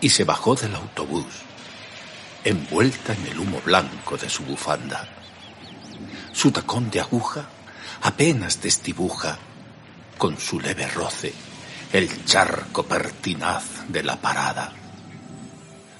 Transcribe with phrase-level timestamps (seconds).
[0.00, 1.26] Y se bajó del autobús,
[2.44, 5.08] envuelta en el humo blanco de su bufanda.
[6.32, 7.48] Su tacón de aguja
[8.02, 9.38] apenas destibuja,
[10.16, 11.32] con su leve roce,
[11.92, 14.72] el charco pertinaz de la parada.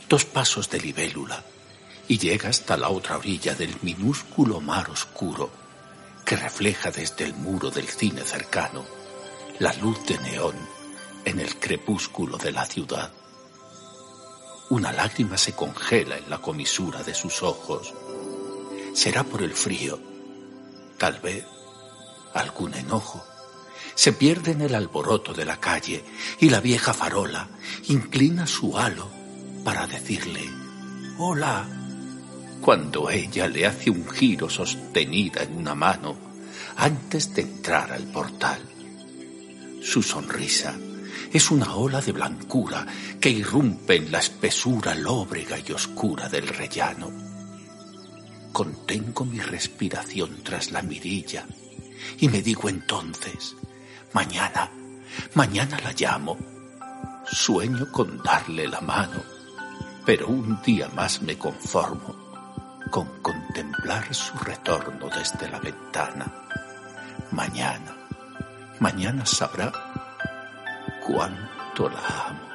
[0.09, 1.43] Dos pasos de libélula
[2.09, 5.51] y llega hasta la otra orilla del minúsculo mar oscuro
[6.25, 8.85] que refleja desde el muro del cine cercano
[9.59, 10.55] la luz de neón
[11.25, 13.13] en el crepúsculo de la ciudad.
[14.71, 17.93] Una lágrima se congela en la comisura de sus ojos.
[18.95, 19.99] Será por el frío,
[20.97, 21.45] tal vez
[22.35, 23.25] algún enojo.
[23.97, 26.05] Se pierde en el alboroto de la calle
[26.39, 27.49] y la vieja farola
[27.89, 29.11] inclina su halo
[29.65, 30.49] para decirle
[31.19, 31.69] hola
[32.61, 36.17] cuando ella le hace un giro sostenida en una mano
[36.77, 38.61] antes de entrar al portal.
[39.83, 40.77] Su sonrisa
[41.33, 42.87] es una ola de blancura
[43.21, 47.11] que irrumpe en la espesura lóbrega y oscura del rellano.
[48.53, 51.47] Contengo mi respiración tras la mirilla
[52.19, 53.55] y me digo entonces,
[54.13, 54.71] mañana,
[55.35, 56.37] mañana la llamo.
[57.31, 59.23] Sueño con darle la mano,
[60.05, 62.17] pero un día más me conformo
[62.91, 66.27] con contemplar su retorno desde la ventana.
[67.31, 67.97] Mañana,
[68.81, 69.90] mañana sabrá
[71.13, 72.50] cuánto la amo.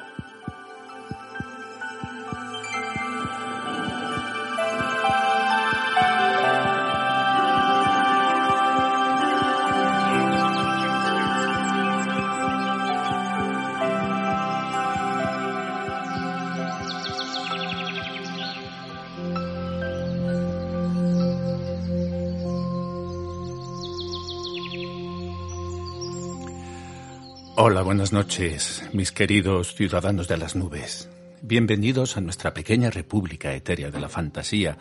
[27.86, 31.08] Buenas noches, mis queridos ciudadanos de las nubes.
[31.40, 34.76] Bienvenidos a nuestra pequeña república etérea de la fantasía,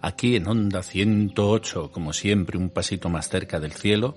[0.00, 4.16] aquí en Onda 108, como siempre un pasito más cerca del cielo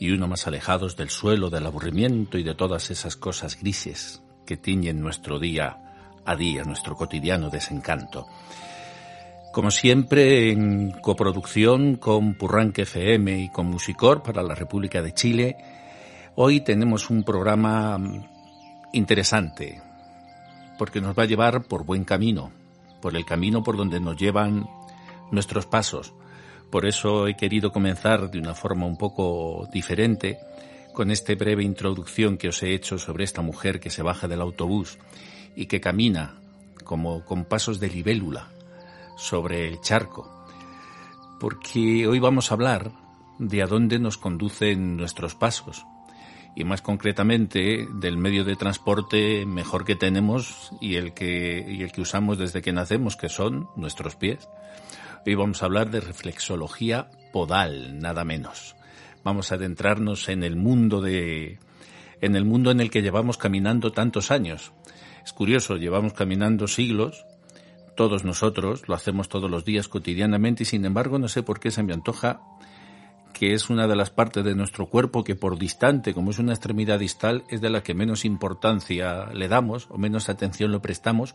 [0.00, 4.56] y uno más alejados del suelo, del aburrimiento y de todas esas cosas grises que
[4.56, 5.76] tiñen nuestro día
[6.24, 8.26] a día, nuestro cotidiano desencanto.
[9.52, 15.56] Como siempre, en coproducción con Purranque FM y con Musicor para la República de Chile,
[16.38, 17.98] Hoy tenemos un programa
[18.92, 19.80] interesante
[20.76, 22.52] porque nos va a llevar por buen camino,
[23.00, 24.68] por el camino por donde nos llevan
[25.30, 26.12] nuestros pasos.
[26.70, 30.38] Por eso he querido comenzar de una forma un poco diferente
[30.92, 34.42] con esta breve introducción que os he hecho sobre esta mujer que se baja del
[34.42, 34.98] autobús
[35.56, 36.34] y que camina
[36.84, 38.50] como con pasos de libélula
[39.16, 40.44] sobre el charco.
[41.40, 42.92] Porque hoy vamos a hablar
[43.38, 45.86] de a dónde nos conducen nuestros pasos
[46.56, 51.92] y más concretamente del medio de transporte mejor que tenemos y el que, y el
[51.92, 54.48] que usamos desde que nacemos, que son nuestros pies.
[55.26, 58.74] Hoy vamos a hablar de reflexología podal, nada menos.
[59.22, 61.58] Vamos a adentrarnos en el mundo de,
[62.22, 64.72] en el mundo en el que llevamos caminando tantos años.
[65.22, 67.26] Es curioso, llevamos caminando siglos,
[67.96, 71.70] todos nosotros, lo hacemos todos los días cotidianamente y sin embargo no sé por qué
[71.70, 72.40] se me antoja
[73.36, 76.54] que es una de las partes de nuestro cuerpo que por distante, como es una
[76.54, 81.34] extremidad distal, es de la que menos importancia le damos o menos atención lo prestamos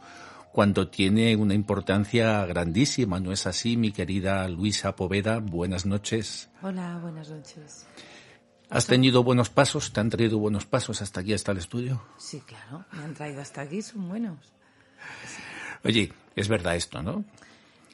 [0.51, 3.19] cuando tiene una importancia grandísima.
[3.19, 5.37] ¿No es así, mi querida Luisa Poveda?
[5.37, 6.49] Buenas noches.
[6.63, 7.85] Hola, buenas noches.
[8.71, 9.93] ¿Has tenido buenos pasos?
[9.93, 12.01] ¿Te han traído buenos pasos hasta aquí, hasta el estudio?
[12.17, 14.39] Sí, claro, me han traído hasta aquí, son buenos.
[15.83, 17.23] Oye, es verdad esto, ¿no?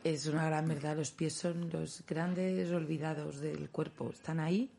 [0.07, 4.71] Es una gran verdad, los pies son los grandes olvidados del cuerpo, están ahí,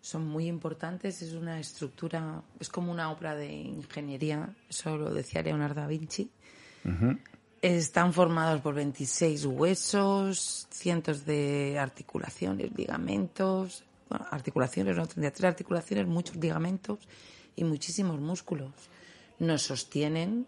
[0.00, 5.42] son muy importantes, es una estructura, es como una obra de ingeniería, eso lo decía
[5.42, 6.30] Leonardo da Vinci.
[7.60, 16.06] Están formados por 26 huesos, cientos de articulaciones, ligamentos, bueno, articulaciones, no tendría tres articulaciones,
[16.06, 17.00] muchos ligamentos
[17.56, 18.70] y muchísimos músculos.
[19.40, 20.46] Nos sostienen,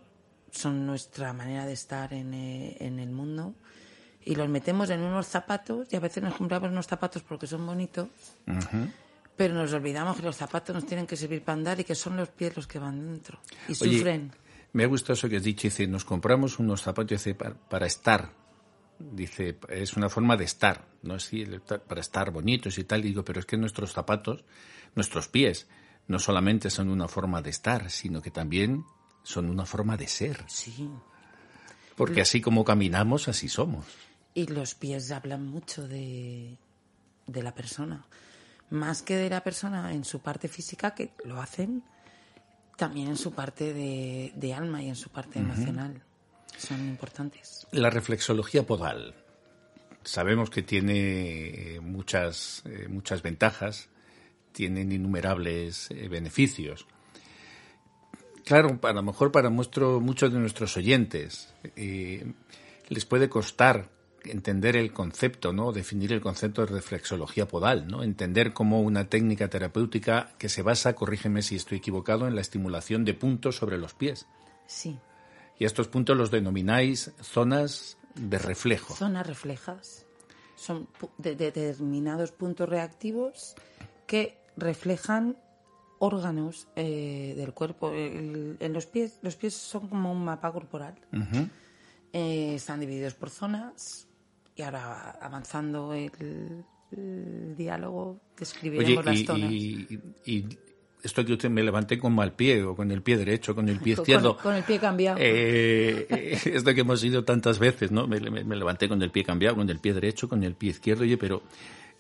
[0.53, 3.57] son nuestra manera de estar en, eh, en el mundo
[4.25, 7.67] y los metemos en unos zapatos y a veces nos compramos unos zapatos porque son
[7.67, 8.09] bonitos,
[9.37, 12.17] pero nos olvidamos que los zapatos nos tienen que servir para andar y que son
[12.17, 13.39] los pies los que van dentro
[13.69, 14.33] y sufren.
[14.73, 18.33] Me ha gustado eso que has dicho, dice, nos compramos unos zapatos dice, para, estar,
[18.99, 21.19] dice, es una forma de estar, ¿no?
[21.19, 24.45] Sí, para estar bonitos y tal, digo, pero es que nuestros zapatos,
[24.95, 25.67] nuestros pies,
[26.09, 28.85] no solamente son una forma de estar, sino que también
[29.23, 30.45] son una forma de ser.
[30.49, 30.89] Sí.
[31.97, 33.87] Porque así como caminamos, así somos.
[34.34, 36.56] Y los pies hablan mucho de,
[37.26, 38.06] de la persona.
[38.70, 41.82] Más que de la persona en su parte física, que lo hacen,
[42.76, 46.02] también en su parte de, alma y en su parte emocional.
[46.56, 47.67] Son importantes.
[47.73, 49.14] La reflexología podal.
[50.05, 53.88] Sabemos que tiene muchas, eh, muchas ventajas,
[54.52, 56.87] tienen innumerables eh, beneficios.
[58.44, 62.32] Claro, a lo mejor para muchos de nuestros oyentes eh,
[62.88, 63.88] les puede costar
[64.25, 65.73] entender el concepto, ¿no?
[65.73, 68.03] Definir el concepto de reflexología podal, ¿no?
[68.03, 73.05] Entender como una técnica terapéutica que se basa, corrígeme si estoy equivocado, en la estimulación
[73.05, 74.27] de puntos sobre los pies.
[74.67, 74.99] Sí.
[75.59, 78.95] Y estos puntos los denomináis zonas de reflejo.
[78.95, 80.07] Zonas reflejas.
[80.57, 83.55] Son determinados puntos reactivos
[84.07, 85.37] que reflejan
[85.99, 87.93] órganos eh, del cuerpo.
[87.93, 90.95] en los pies, los pies son como un mapa corporal.
[92.13, 94.07] Eh, están divididos por zonas
[94.57, 96.65] y ahora avanzando el,
[97.57, 99.51] diálogo describiremos las zonas.
[99.51, 100.49] Y,
[101.03, 103.81] esto que usted me levanté con mal pie o con el pie derecho, con el
[103.81, 104.37] pie izquierdo.
[104.37, 105.19] Con, el pie cambiado.
[105.21, 108.07] Eh, esto que hemos ido tantas veces, ¿no?
[108.07, 111.03] Me, levanté con el pie cambiado, con el pie derecho, con el pie izquierdo.
[111.03, 111.43] Oye, pero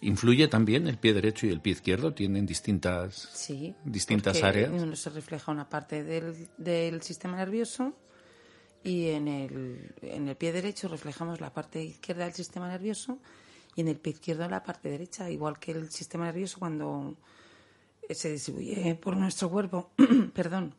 [0.02, 2.14] ¿influye también el pie derecho y el pie izquierdo?
[2.14, 4.70] ¿Tienen distintas, sí, distintas áreas?
[4.72, 7.96] Uno se refleja una parte del, del sistema nervioso
[8.84, 13.18] y en el, en el pie derecho reflejamos la parte izquierda del sistema nervioso
[13.74, 17.16] y en el pie izquierdo la parte derecha, igual que el sistema nervioso cuando
[18.10, 19.92] se distribuye por nuestro cuerpo,
[20.34, 20.74] perdón,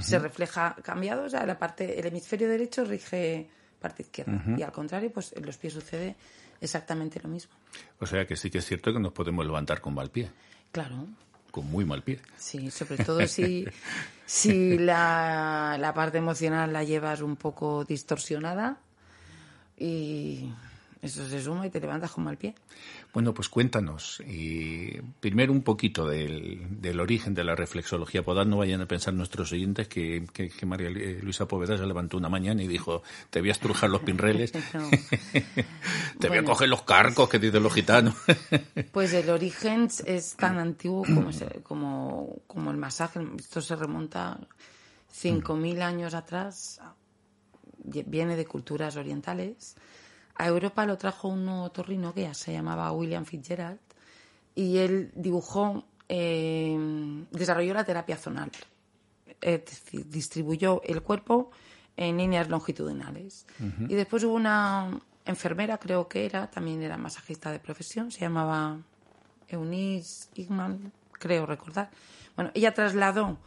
[0.00, 3.48] se refleja cambiado, o sea, la parte, el hemisferio derecho rige
[3.80, 6.16] parte izquierda y al contrario, pues en los pies sucede
[6.60, 7.52] exactamente lo mismo.
[7.98, 10.30] O sea que sí que es cierto que nos podemos levantar con mal pie.
[10.70, 11.08] Claro
[11.50, 12.20] con muy mal pie.
[12.36, 13.66] Sí, sobre todo si,
[14.26, 18.78] si la, la parte emocional la llevas un poco distorsionada
[19.76, 20.50] y
[21.02, 22.54] eso se suma y te levantas con mal pie.
[23.14, 24.22] Bueno, pues cuéntanos.
[24.26, 28.50] Y primero un poquito del, del, origen de la reflexología podal.
[28.50, 32.62] No vayan a pensar nuestros oyentes que, que, María Luisa Poveda se levantó una mañana
[32.62, 34.52] y dijo, te voy a estrujar los pinreles.
[36.18, 38.14] te voy a coger los carcos que dicen los gitanos.
[38.92, 41.30] pues el origen es tan antiguo como,
[41.62, 43.20] como, como el masaje.
[43.38, 44.38] Esto se remonta
[45.14, 46.78] 5.000 años atrás.
[47.82, 49.76] Viene de culturas orientales
[50.34, 53.78] a Europa lo trajo un otorrino que ya se llamaba William Fitzgerald
[54.54, 56.76] y él dibujó, eh,
[57.30, 58.50] desarrolló la terapia zonal,
[60.06, 61.50] distribuyó el cuerpo
[61.96, 63.46] en líneas longitudinales.
[63.88, 68.78] Y después hubo una enfermera, creo que era, también era masajista de profesión, se llamaba
[69.48, 71.90] Eunice Igman, creo recordar.
[72.34, 73.38] Bueno, ella trasladó,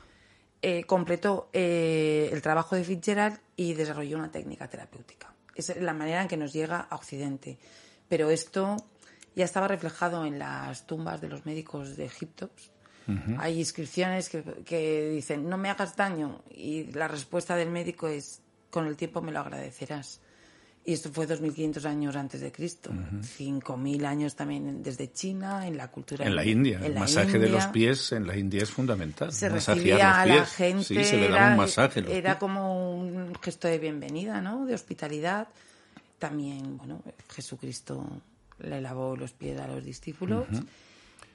[0.61, 6.21] eh, completó eh, el trabajo de Fitzgerald y desarrolló una técnica terapéutica es la manera
[6.21, 7.57] en que nos llega a Occidente.
[8.07, 8.77] Pero esto
[9.35, 12.49] ya estaba reflejado en las tumbas de los médicos de Egipto.
[13.37, 16.41] Hay inscripciones que, que, dicen, no me hagas daño.
[16.49, 20.21] Y la respuesta del médico es, con el tiempo me lo agradecerás.
[20.85, 22.91] Y esto fue 2.500 años antes de Cristo.
[22.91, 26.25] 5.000 años también desde China, en la cultura.
[26.25, 26.81] En la India.
[26.83, 29.31] el masaje de los pies en la India es fundamental.
[29.31, 30.83] Se recibía a la gente.
[30.83, 32.03] Sí, se le daba un masaje.
[32.09, 34.65] Era como un gesto de bienvenida, ¿no?
[34.65, 35.47] De hospitalidad.
[36.19, 38.05] También, bueno, Jesucristo
[38.59, 40.47] le lavó los pies a los discípulos.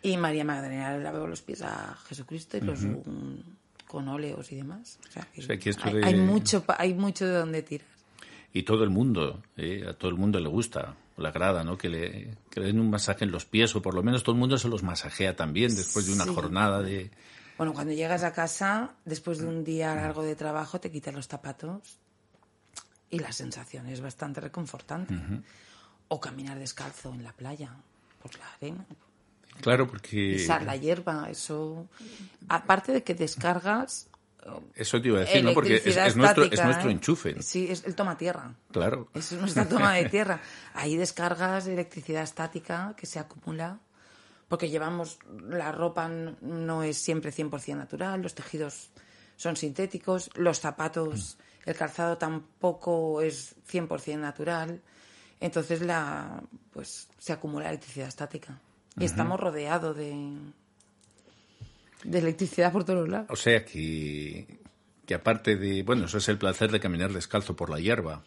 [0.02, 2.80] Y María Magdalena le lavó los pies a Jesucristo y los
[3.86, 4.98] con óleos y demás.
[5.08, 7.97] O sea, hay, hay, mucho, hay mucho de donde tirar
[8.52, 9.84] y todo el mundo, ¿eh?
[9.88, 11.76] a todo el mundo le gusta, le agrada, ¿no?
[11.76, 14.38] Que le, que den un masaje en los pies o por lo menos todo el
[14.38, 17.10] mundo se los masajea también después de una jornada de...
[17.56, 21.26] Bueno, cuando llegas a casa, después de un día largo de trabajo, te quitas los
[21.26, 21.98] zapatos
[23.10, 25.14] y la sensación es bastante reconfortante.
[26.08, 27.74] O caminar descalzo en la playa,
[28.22, 28.86] por la arena.
[29.60, 30.34] Claro, porque...
[30.36, 31.88] Pisar la hierba, eso...
[32.48, 34.08] Aparte de que descargas
[34.74, 35.52] eso te iba a decir, ¿no?
[35.52, 36.92] Porque es, nuestro, es nuestro ¿eh?
[36.92, 37.42] enchufe.
[37.42, 38.54] Sí, es el toma tierra.
[38.72, 39.08] Claro.
[39.14, 40.40] Es nuestra toma de tierra.
[40.74, 43.80] Ahí descargas electricidad estática que se acumula
[44.48, 45.18] porque llevamos,
[45.48, 48.90] la ropa no es siempre 100% natural, los tejidos
[49.36, 54.80] son sintéticos, los zapatos, el calzado tampoco es 100% natural.
[55.38, 56.42] Entonces la,
[56.72, 58.58] pues, se acumula electricidad estática.
[58.98, 60.34] Y estamos rodeados de,
[62.04, 63.26] de electricidad por todos lados.
[63.30, 64.46] O sea que,
[65.06, 68.22] que aparte de, bueno, eso es el placer de caminar descalzo por la hierba.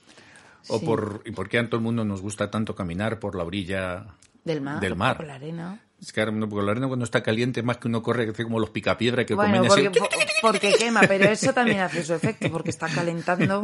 [0.67, 0.85] O Sí.
[0.85, 4.05] por, ¿Y por qué a todo el mundo nos gusta tanto caminar por la orilla
[4.43, 5.17] Del mar, Del mar.
[5.17, 5.79] por la arena.
[6.01, 8.43] Es que no, porque la arena cuando está caliente, más que uno corre, que hace
[8.43, 10.00] como los picapiedra que Bueno, comen porque, así.
[10.00, 10.10] po-
[10.41, 13.62] porque quema, pero eso también hace su efecto, porque está calentando,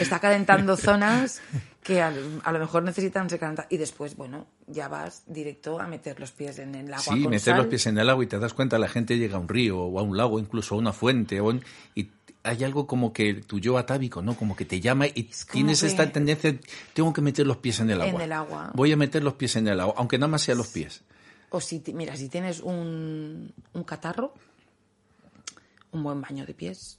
[0.00, 1.40] está calentando zonas
[1.84, 2.12] que a,
[2.42, 3.70] a lo mejor necesitan ser calentadas.
[3.70, 7.30] Y después, bueno, ya vas directo a meter los pies en el agua Sí, con
[7.30, 9.48] meter los pies en el agua y te das cuenta, la gente llega a un
[9.48, 11.52] río o a un lago, incluso a una fuente, o
[11.94, 12.10] y
[12.42, 14.34] hay algo como que tu yo atávico, ¿no?
[14.36, 16.56] Como que te llama y tienes esta tendencia,
[16.94, 18.24] tengo que meter los pies en el En agua.
[18.24, 18.70] el agua.
[18.74, 21.02] Voy a meter los pies en el agua, aunque nada más sea los pies.
[21.50, 24.34] O si, mira, si tienes un, un catarro,
[25.92, 26.98] un buen baño de pies.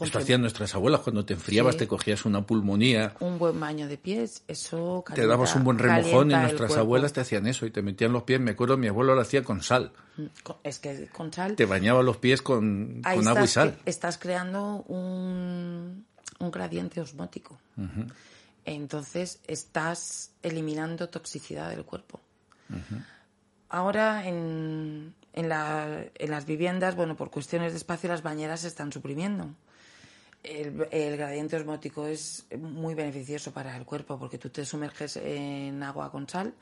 [0.00, 1.78] Esto hacían nuestras abuelas cuando te enfriabas, Sí.
[1.80, 6.32] te cogías una pulmonía, Un buen baño de pies, eso te dabas un buen remojón
[6.32, 8.40] y nuestras abuelas te hacían eso y te metían los pies.
[8.40, 9.92] Me acuerdo, mi abuelo lo hacía con sal.
[10.42, 13.78] Con- Es que con sal Te bañaba los pies con, agua y sal.
[13.84, 16.04] estás creando un,
[16.40, 17.56] un gradiente osmótico.
[18.64, 22.20] Entonces estás eliminando toxicidad del cuerpo.
[23.74, 28.68] Ahora en, en, la- en las viviendas, bueno, por cuestiones de espacio, las bañeras se
[28.68, 29.50] están suprimiendo.
[30.44, 35.82] El, el gradiente osmótico es muy beneficioso para el cuerpo porque tú te sumerges en
[35.82, 36.54] agua con sal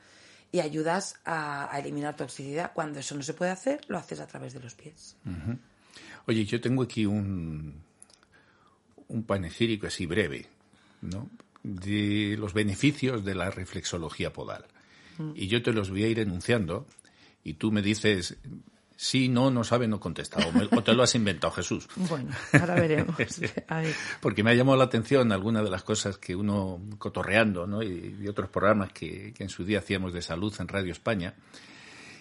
[0.51, 2.71] y ayudas a, a eliminar toxicidad.
[2.73, 5.15] Cuando eso no se puede hacer, lo haces a través de los pies.
[6.25, 7.75] Oye, yo tengo aquí un,
[9.09, 10.47] un panegírico así breve,
[11.01, 11.29] ¿no?
[11.61, 14.65] De los beneficios de la reflexología podal.
[15.35, 16.87] Y yo te los voy a ir enunciando
[17.43, 18.37] y tú me dices
[18.95, 20.39] sí, no, no sabe, no contesta.
[20.47, 21.87] O, me- o te lo has inventado, Jesús.
[21.95, 23.15] Bueno, ahora veremos.
[24.21, 27.83] Porque me ha llamado la atención algunas de las cosas que uno cotorreando, ¿no?
[27.83, 31.33] Y, y otros programas que, que en su día hacíamos de salud en Radio España.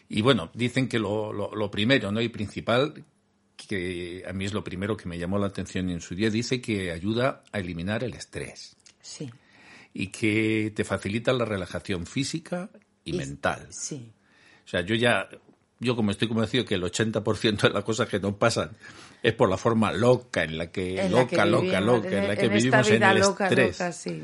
[0.08, 2.20] Y bueno, dicen que lo, lo- lo primero, ¿no?
[2.20, 3.04] Y principal,
[3.56, 6.60] que a mí es lo primero que me llamó la atención en su día, dice
[6.60, 9.30] que ayuda a eliminar el estrés Sí,
[9.94, 12.70] y que te facilita la relajación física
[13.04, 13.68] y, Y- mental.
[13.70, 14.10] sí.
[14.64, 15.28] O sea, yo ya,
[15.80, 18.70] yo como estoy convencido que el 80% de las cosas que nos pasan
[19.22, 22.18] es por la forma loca en la que, En la loca, que loca, vivimos, loca,
[22.18, 23.78] en la que vivimos en el loca, estrés.
[23.78, 24.22] loca, sí.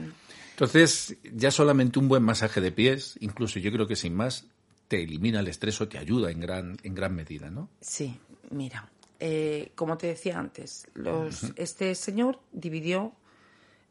[0.51, 4.47] Entonces, ya solamente un buen masaje de pies, incluso yo creo que sin más,
[4.89, 7.69] te elimina el estrés o te ayuda en gran, en gran medida, ¿no?
[7.81, 8.19] Sí,
[8.51, 8.91] mira,
[9.21, 13.13] eh, como te decía antes, los, este señor dividió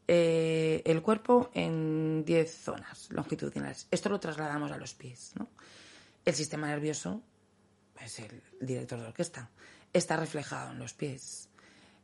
[0.06, 3.86] eh, el cuerpo en 10 zonas longitudinales.
[3.90, 5.32] Esto lo trasladamos a los pies.
[5.38, 5.48] ¿no?
[6.28, 7.22] El sistema nervioso
[8.04, 9.48] es el director de orquesta.
[9.94, 11.48] Está reflejado en los pies.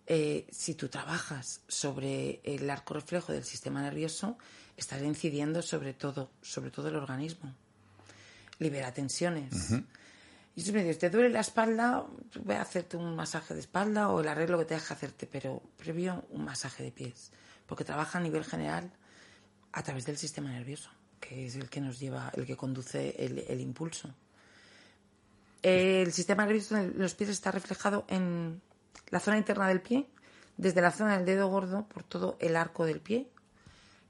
[0.06, 4.38] Eh, si tú trabajas sobre el arco reflejo del sistema nervioso,
[4.78, 7.54] estás incidiendo sobre todo, sobre todo el organismo.
[8.60, 9.52] Libera tensiones.
[10.56, 12.06] Y siempre dices, ¿te duele la espalda?
[12.42, 15.62] Voy a hacerte un masaje de espalda o el arreglo que te deja hacerte, pero
[15.76, 17.30] previo un masaje de pies.
[17.66, 18.90] Porque trabaja a nivel general
[19.72, 20.88] a través del sistema nervioso,
[21.26, 24.12] que es el que nos lleva, el que conduce el, el impulso.
[25.62, 28.60] El sistema nervioso en los pies está reflejado en
[29.10, 30.06] la zona interna del pie,
[30.56, 33.28] desde la zona del dedo gordo por todo el arco del pie.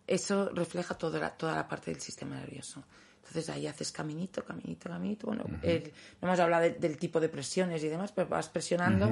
[0.06, 2.82] Eso refleja toda la, toda la parte del sistema nervioso.
[3.18, 5.26] Entonces ahí haces caminito, caminito, caminito.
[5.28, 9.06] Bueno, el- no hemos hablado de- del tipo de presiones y demás, pero vas presionando.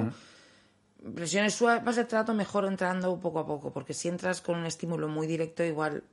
[1.15, 5.07] Presiones suaves, vas entrando mejor entrando poco a poco, porque si entras con un estímulo
[5.07, 6.03] muy directo, igual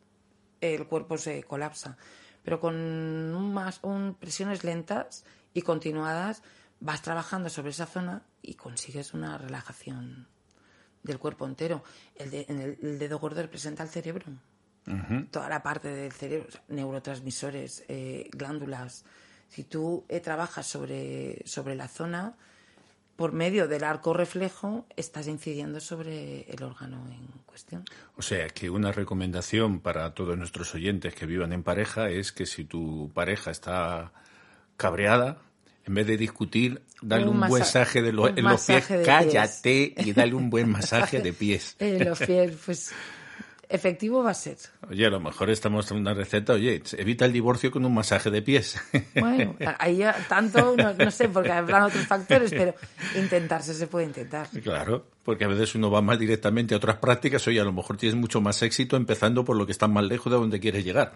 [0.60, 1.96] el cuerpo se colapsa.
[2.42, 6.42] Pero con un más, un, presiones lentas y continuadas,
[6.80, 10.26] vas trabajando sobre esa zona y consigues una relajación
[11.02, 11.82] del cuerpo entero.
[12.16, 14.26] El, de- el, el dedo gordo representa el cerebro.
[15.30, 19.04] Toda la parte del cerebro, neurotransmisores, eh, glándulas.
[19.48, 22.36] Si tú eh, trabajas sobre, sobre la zona,
[23.20, 27.84] por medio del arco reflejo, estás incidiendo sobre el órgano en cuestión.
[28.16, 32.46] O sea, que una recomendación para todos nuestros oyentes que vivan en pareja es que
[32.46, 34.10] si tu pareja está
[34.78, 35.36] cabreada,
[35.84, 38.86] en vez de discutir, dale Un un, masa- masaje de lo- un en los pies,
[39.04, 41.76] cállate y dale un buen masaje de pies.
[41.78, 42.90] Eh, los pies, pues
[43.70, 44.58] efectivo va a ser.
[44.88, 48.30] Oye, a lo mejor estamos en una receta, oye, evita el divorcio con un masaje
[48.30, 48.80] de pies.
[49.20, 52.74] Bueno, ahí ya tanto, no, no sé, porque habrán otros factores, pero
[53.16, 54.48] intentarse se puede intentar.
[54.62, 57.96] Claro, porque a veces uno va más directamente a otras prácticas, oye, a lo mejor
[57.96, 61.12] tienes mucho más éxito empezando por lo que está más lejos de donde quieres llegar.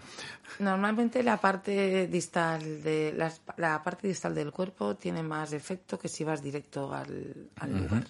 [0.59, 6.07] Normalmente la parte distal de la, la parte distal del cuerpo tiene más efecto que
[6.07, 8.05] si vas directo al, al lugar.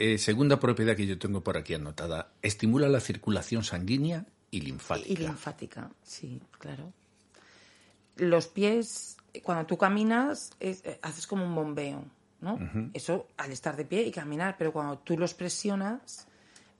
[0.00, 5.08] Eh, segunda propiedad que yo tengo por aquí anotada, estimula la circulación sanguínea y linfática.
[5.12, 6.92] Y linfática, sí, claro.
[8.14, 12.04] Los pies, cuando tú caminas, es- eh, haces como un bombeo,
[12.40, 12.60] ¿no?
[12.94, 16.27] Eso al estar de pie y caminar, pero cuando tú los presionas,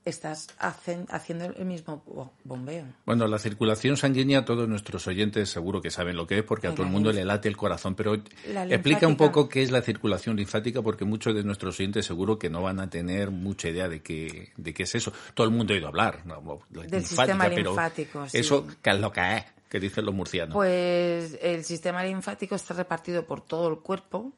[0.05, 2.85] estás hacen- haciendo el mismo bo- bombeo.
[3.05, 6.69] Bueno, la circulación sanguínea, todos nuestros oyentes seguro que saben lo que es, porque a
[6.71, 7.95] La todo el mundo linf- le late el corazón.
[7.95, 12.39] Pero explica un poco qué es la circulación linfática, porque muchos de nuestros oyentes seguro
[12.39, 15.13] que no van a tener mucha idea de qué, de qué es eso.
[15.33, 16.41] Todo el mundo ha oído hablar ¿no?
[16.71, 18.37] La Del linfática, sistema pero linfático, sí.
[18.39, 19.43] Eso, ¿qué es lo que es?
[19.69, 20.55] Que dicen los murcianos.
[20.55, 24.33] Pues el sistema linfático está repartido por todo el cuerpo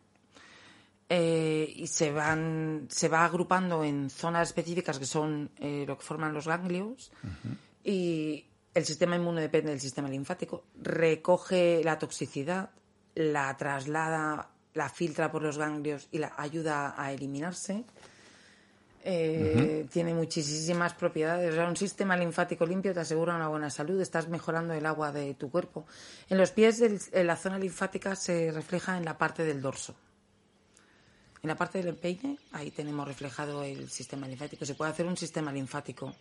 [1.14, 6.06] eh, y se van se va agrupando en zonas específicas que son eh, lo que
[6.06, 7.12] forman los ganglios
[7.84, 12.70] y el sistema inmune depende del sistema linfático recoge la toxicidad
[13.16, 17.84] la traslada la filtra por los ganglios y la ayuda a eliminarse
[19.04, 21.52] eh, Tiene muchísimas propiedades.
[21.54, 24.00] O sea, un sistema linfático limpio te asegura una buena salud.
[24.00, 25.88] Estás mejorando el agua de tu cuerpo.
[26.30, 29.96] En los pies, el- en la zona linfática se refleja en la parte del dorso.
[31.44, 34.64] En la parte del empeine, ahí tenemos reflejado el sistema linfático.
[34.66, 36.14] Se puede hacer un sistema linfático,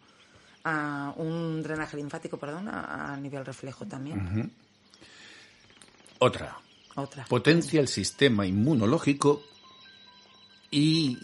[1.16, 4.50] un drenaje linfático, perdón, a, a nivel reflejo también.
[6.18, 6.56] Otra.
[6.96, 7.24] Otra.
[7.26, 9.42] Potencia el sistema inmunológico
[10.70, 11.18] y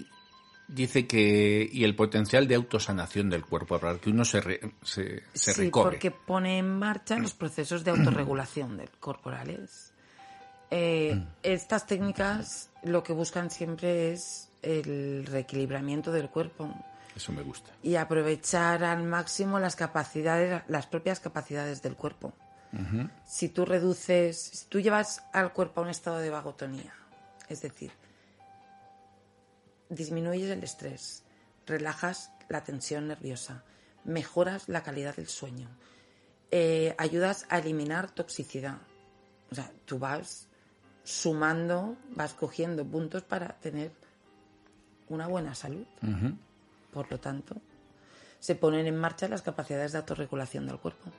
[0.69, 5.23] dice que y el potencial de autosanación del cuerpo para que uno se, re- se,
[5.33, 5.91] se sí, recobre.
[5.93, 9.93] porque pone en marcha los procesos de autorregulación del- corporales.
[10.71, 16.75] Eh, estas técnicas lo que buscan siempre es el reequilibramiento del cuerpo
[17.15, 17.71] Eso me gusta.
[17.83, 22.33] y aprovechar al máximo las capacidades, las propias capacidades del cuerpo.
[23.25, 26.93] Si tú reduces, si tú llevas al cuerpo a un estado de vagotonía,
[27.49, 27.91] es decir,
[29.89, 31.23] disminuyes el estrés,
[31.67, 33.63] relajas la tensión nerviosa,
[34.05, 35.71] mejoras la calidad del sueño,
[36.51, 38.79] eh, ayudas a eliminar toxicidad.
[39.51, 40.49] O sea, tú vas
[41.07, 43.93] sumando, vas cogiendo puntos para tener
[45.09, 45.87] una buena salud.
[46.93, 47.55] Por lo tanto,
[48.41, 51.11] se ponen en marcha las capacidades de autorregulación del cuerpo.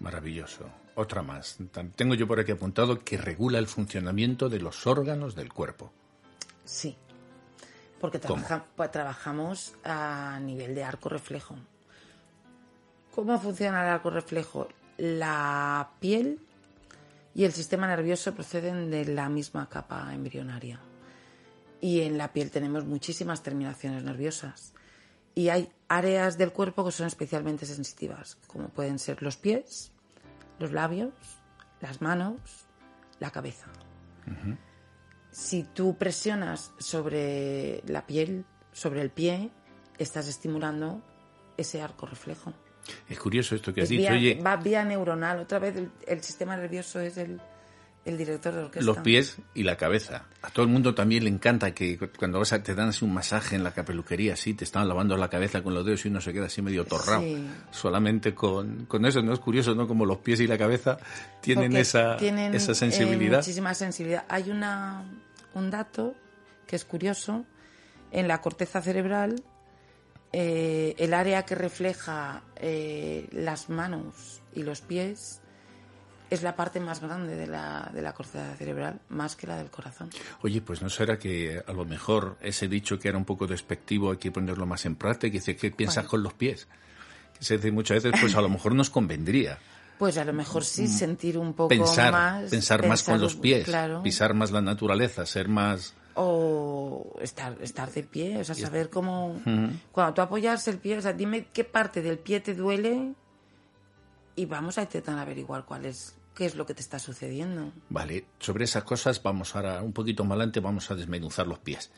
[0.00, 0.66] Maravilloso.
[0.94, 1.56] Otra más.
[1.96, 5.90] Tengo yo por aquí apuntado que regula el funcionamiento de los órganos del cuerpo.
[6.66, 6.96] Sí,
[8.00, 11.56] porque pues, trabajamos a nivel de arco reflejo.
[13.14, 14.68] ¿Cómo funciona el arco reflejo?
[14.98, 16.38] La piel
[17.34, 20.80] y el sistema nervioso proceden de la misma capa embrionaria.
[21.80, 24.72] Y en la piel tenemos muchísimas terminaciones nerviosas.
[25.34, 29.90] Y hay áreas del cuerpo que son especialmente sensitivas, como pueden ser los pies,
[30.58, 31.12] los labios,
[31.80, 32.40] las manos,
[33.18, 33.66] la cabeza.
[35.30, 39.50] Si tú presionas sobre la piel, sobre el pie,
[39.98, 41.02] estás estimulando
[41.56, 42.52] ese arco reflejo.
[43.08, 44.02] Es curioso esto que has Es dicho.
[44.12, 45.38] vía- Oye, va vía neuronal.
[45.40, 47.40] Otra vez el, el sistema nervioso es el,
[48.04, 48.84] el director de orquesta.
[48.84, 50.24] los pies y la cabeza.
[50.42, 53.04] A todo el mundo también le encanta que cu- cuando vas a, te dan así
[53.04, 56.08] un masaje en la peluquería, así te están lavando la cabeza con los dedos y
[56.08, 57.22] uno se queda así medio torrado.
[57.22, 57.46] Sí.
[57.70, 59.32] Solamente con, con eso, ¿no?
[59.32, 59.86] Es curioso, ¿no?
[59.86, 60.98] Como los pies y la cabeza
[61.40, 63.38] tienen Porque esa, tienen, esa eh, sensibilidad.
[63.38, 64.24] muchísima sensibilidad.
[64.28, 65.04] Hay una,
[65.54, 66.14] un dato
[66.66, 67.44] que es curioso.
[68.10, 69.42] En la corteza cerebral,
[70.32, 75.40] eh, el área que refleja eh, las manos y los pies
[76.30, 79.68] es la parte más grande de la, de la corteza cerebral, más que la del
[79.70, 80.08] corazón.
[80.42, 84.10] Oye, pues no será que a lo mejor ese dicho que era un poco despectivo
[84.12, 86.10] hay que ponerlo más en práctica y dice, ¿qué piensas ¿Cuál?
[86.10, 86.68] con los pies?
[87.38, 89.58] Que se dice muchas veces, pues a lo mejor nos convendría
[89.98, 91.78] Pues a lo mejor sí sentir un poco Mm.
[91.78, 92.50] pensar, más.
[92.50, 94.02] pensar más con pensar- los pies, Claro.
[94.02, 95.92] pisar más la naturaleza, ser más...
[96.14, 99.40] o estar, estar de pie, o sea, saber cómo...
[99.92, 103.14] Cuando tú apoyas el pie, o sea, dime qué parte del pie te duele
[104.36, 107.72] y vamos a intentar averiguar cuál es, qué es lo que te está sucediendo.
[107.88, 111.90] Vale, sobre esas cosas vamos ahora un poquito más adelante, vamos a desmenuzar los pies.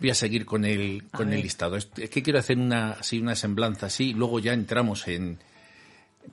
[0.00, 1.76] Voy a seguir con el, A con el listado.
[1.76, 5.38] Es es que quiero hacer una, así, una semblanza así, luego ya entramos en...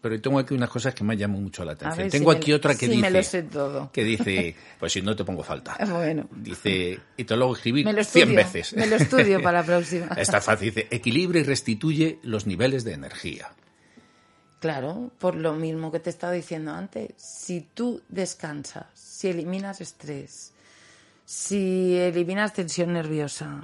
[0.01, 2.09] Pero tengo aquí unas cosas que me llaman mucho la atención.
[2.09, 3.01] Tengo si aquí me- otra que si dice...
[3.01, 3.91] me lo sé todo.
[3.91, 5.77] Que dice, pues si no te pongo falta.
[5.89, 6.27] Bueno.
[6.35, 8.73] Dice, y te lo hago escribir Me lo 100 estudio, veces.
[8.75, 10.07] me lo estudio para la próxima.
[10.17, 10.73] Está fácil.
[10.73, 13.49] Dice, equilibra y restituye los niveles de energía.
[14.59, 20.53] Claro, por lo mismo que te estaba diciendo antes, si tú descansas, si eliminas estrés,
[21.25, 23.61] si eliminas tensión nerviosa,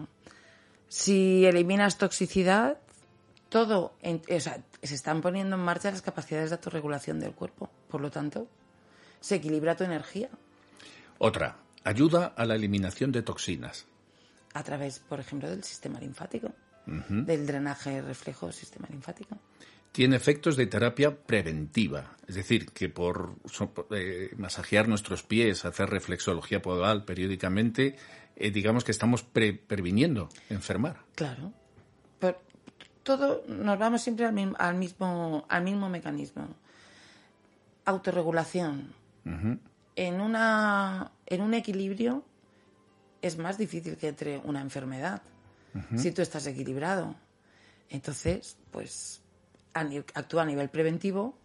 [0.89, 2.77] si eliminas toxicidad,
[3.49, 7.69] todo, en- o sea, se están poniendo en marcha las capacidades de autorregulación del cuerpo.
[7.89, 8.47] Por lo tanto,
[9.19, 10.29] se equilibra tu energía
[11.17, 13.85] Otra, ayuda a la eliminación de toxinas.
[14.53, 16.51] a través, por ejemplo, del sistema linfático,
[16.85, 19.37] del drenaje reflejo del sistema linfático.
[19.91, 22.15] tiene efectos de terapia preventiva.
[22.27, 23.35] Es decir, que por
[23.91, 27.95] eh, masajear nuestros pies, hacer reflexología podal periódicamente,
[28.35, 31.01] eh, digamos que estamos previniendo enfermar.
[31.15, 31.51] Claro.
[33.09, 36.47] Todo nos vamos siempre al, mismo, al mismo mecanismo.
[37.85, 38.93] Autorregulación.
[39.95, 42.23] en, una, en un equilibrio
[43.23, 45.23] es más difícil que entre una enfermedad.
[45.97, 47.15] Si tú estás equilibrado.
[47.89, 49.23] Entonces, pues
[49.73, 51.35] actúa a nivel preventivo,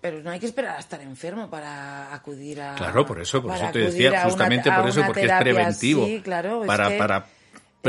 [0.00, 2.74] pero no hay que esperar a estar enfermo para acudir a.
[2.74, 6.04] Claro, por eso, por eso te decía, justamente por eso, porque es preventivo.
[6.04, 7.26] Sí, claro, para, para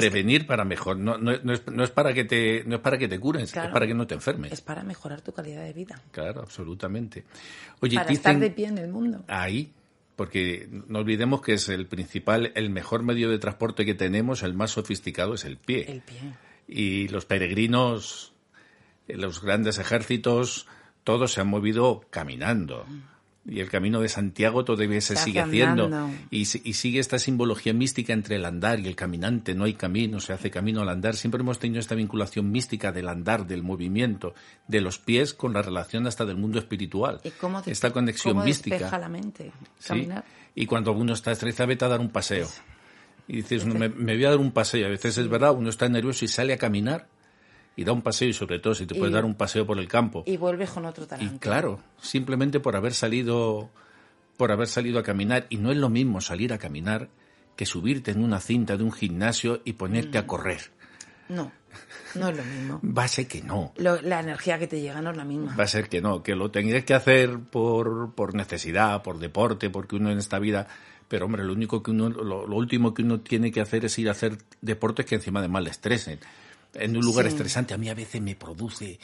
[0.01, 0.97] prevenir, para mejor.
[0.97, 3.43] No, no, no, es, no, es, para que te, no es para que te cures,
[3.43, 4.51] es para que no te enfermes.
[4.51, 6.01] Es para mejorar tu calidad de vida.
[6.11, 7.23] Claro, absolutamente.
[7.81, 9.23] Oye, para estar de pie en el mundo.
[9.27, 9.71] Ahí,
[10.15, 14.53] porque no olvidemos que es el principal, el mejor medio de transporte que tenemos, el
[14.53, 15.85] más sofisticado es el pie.
[15.91, 16.33] El pie.
[16.67, 18.33] Y los peregrinos
[19.07, 20.67] los grandes ejércitos,
[21.03, 22.85] todos se han movido caminando.
[23.49, 25.89] Y el camino de Santiago todavía se sigue haciendo.
[26.29, 29.55] Y, y, sigue esta simbología mística entre el andar y el caminante.
[29.55, 31.15] No hay camino, se hace camino al andar.
[31.15, 34.33] Siempre hemos tenido esta vinculación mística del andar, del movimiento,
[34.67, 37.21] de los pies con la relación hasta del mundo espiritual.
[37.65, 38.97] esta conexión mística.
[38.97, 39.51] la mente?
[40.53, 42.49] Y cuando uno está estresado, vete a dar un paseo.
[43.29, 44.87] Y dices, me, me voy a dar un paseo.
[44.87, 47.07] A veces es verdad, uno está nervioso y sale a caminar
[47.77, 49.87] y da un paseo y sobre todo si te puedes dar un paseo por el
[49.87, 50.23] campo.
[50.25, 51.35] Y vuelves con otro talento.
[51.35, 53.69] Y claro, simplemente por haber salido
[54.35, 57.09] por haber salido a caminar y no es lo mismo salir a caminar
[57.55, 60.25] que subirte en una cinta de un gimnasio y ponerte a mm.
[60.25, 60.61] correr.
[61.29, 61.51] No,
[62.15, 62.81] no es lo mismo.
[62.97, 63.73] Va a ser que no.
[63.77, 65.55] la energía que te llega no es la misma.
[65.55, 69.69] Va a ser que no, que lo tengas que hacer por, por necesidad, por deporte,
[69.69, 70.67] porque uno en esta vida
[71.07, 74.09] pero hombre, lo único que uno, lo, último que uno tiene que hacer es ir
[74.09, 76.19] a hacer deportes que encima de mal le estresen
[76.77, 77.73] en un lugar estresante.
[77.73, 78.99] A mí a veces me produce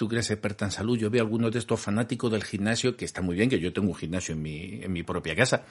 [0.00, 3.20] tú crees experta en salud, yo veo algunos de estos fanáticos del gimnasio, que está
[3.20, 5.62] muy bien, que yo tengo un gimnasio en mi, en mi propia casa,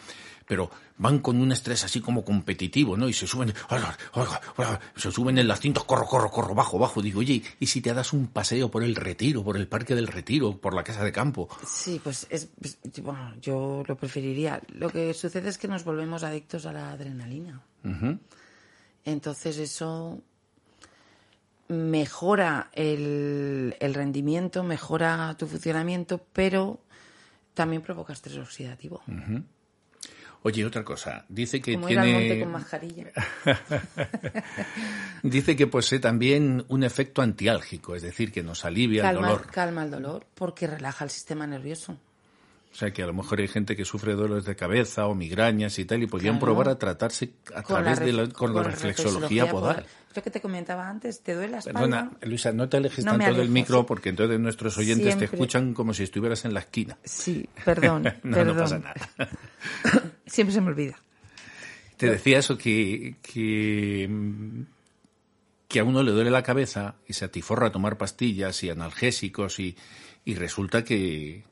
[0.45, 3.09] pero van con un estrés así como competitivo, ¿no?
[3.09, 3.51] Y se suben,
[4.95, 7.01] se suben en las cintas, corro, corro, corro, bajo, bajo.
[7.01, 10.05] Digo, oye, ¿y si te das un paseo por el retiro, por el parque del
[10.05, 11.49] retiro, por la casa de campo?
[11.65, 12.49] Sí, pues es,
[13.01, 14.61] bueno, yo lo preferiría.
[14.75, 17.63] Lo que sucede es que nos volvemos adictos a la adrenalina.
[19.05, 20.21] Entonces eso
[21.69, 26.79] mejora el, rendimiento, mejora tu funcionamiento, pero
[27.53, 29.01] también provoca estrés oxidativo.
[30.41, 32.39] Oye, otra cosa, dice que Como tiene...
[32.39, 33.07] con mascarilla.
[35.23, 39.47] dice que posee también un efecto antiálgico, es decir, que nos alivia el dolor.
[39.47, 41.97] Calma el dolor porque relaja el sistema nervioso.
[42.71, 45.79] O sea que a lo mejor hay gente que sufre dolores de cabeza o migrañas
[45.79, 49.85] y tal, y podrían probar a tratarse a través de la, con, la reflexología, podal.
[50.15, 51.79] Lo que te comentaba antes, ¿te duele la espalda?
[51.79, 55.93] Perdona, Luisa, no te alejes tanto del micro porque entonces nuestros oyentes te escuchan como
[55.93, 56.97] si estuvieras en la esquina.
[57.03, 58.03] Sí, perdón.
[58.23, 58.55] no, perdón.
[58.55, 58.95] no pasa nada.
[60.25, 60.99] Siempre se me olvida.
[61.97, 64.09] Te decía eso que, que,
[65.67, 69.59] que a uno le duele la cabeza y se atiforra a tomar pastillas y analgésicos
[69.59, 69.75] y,
[70.23, 71.43] y resulta que,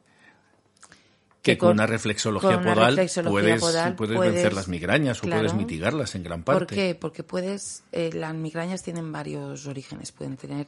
[1.54, 6.66] que, con, una reflexología, podal, puedes, vencer las migrañas o puedes mitigarlas en gran parte.
[6.66, 6.96] ¿Por qué?
[6.96, 10.12] Porque puedes, eh, las migrañas tienen varios orígenes.
[10.12, 10.68] Pueden tener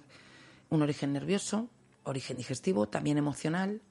[0.69, 1.67] un origen nervioso,
[2.03, 3.81] origen digestivo, también emocional.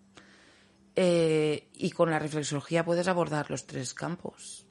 [0.96, 4.64] Eh, y con la reflexología puedes abordar los tres campos.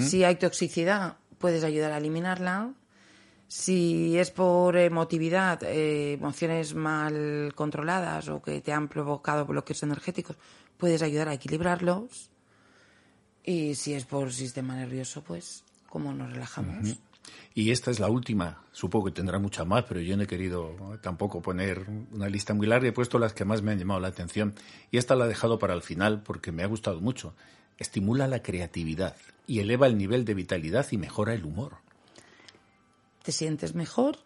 [0.00, 2.72] Si hay toxicidad, puedes ayudar a eliminarla.
[3.46, 10.36] Si es por emotividad, eh, emociones mal controladas o que te han provocado bloqueos energéticos,
[10.78, 12.30] puedes ayudar a equilibrarlos.
[13.44, 16.98] Y si es por sistema nervioso, pues, ¿cómo nos relajamos?
[17.54, 20.98] Y esta es la última, supongo que tendrá mucha más, pero yo no he querido
[21.02, 24.08] tampoco poner una lista muy larga, he puesto las que más me han llamado la
[24.08, 24.54] atención.
[24.90, 27.34] Y esta la he dejado para el final porque me ha gustado mucho.
[27.78, 31.78] Estimula la creatividad y eleva el nivel de vitalidad y mejora el humor.
[33.22, 34.18] Te sientes mejor,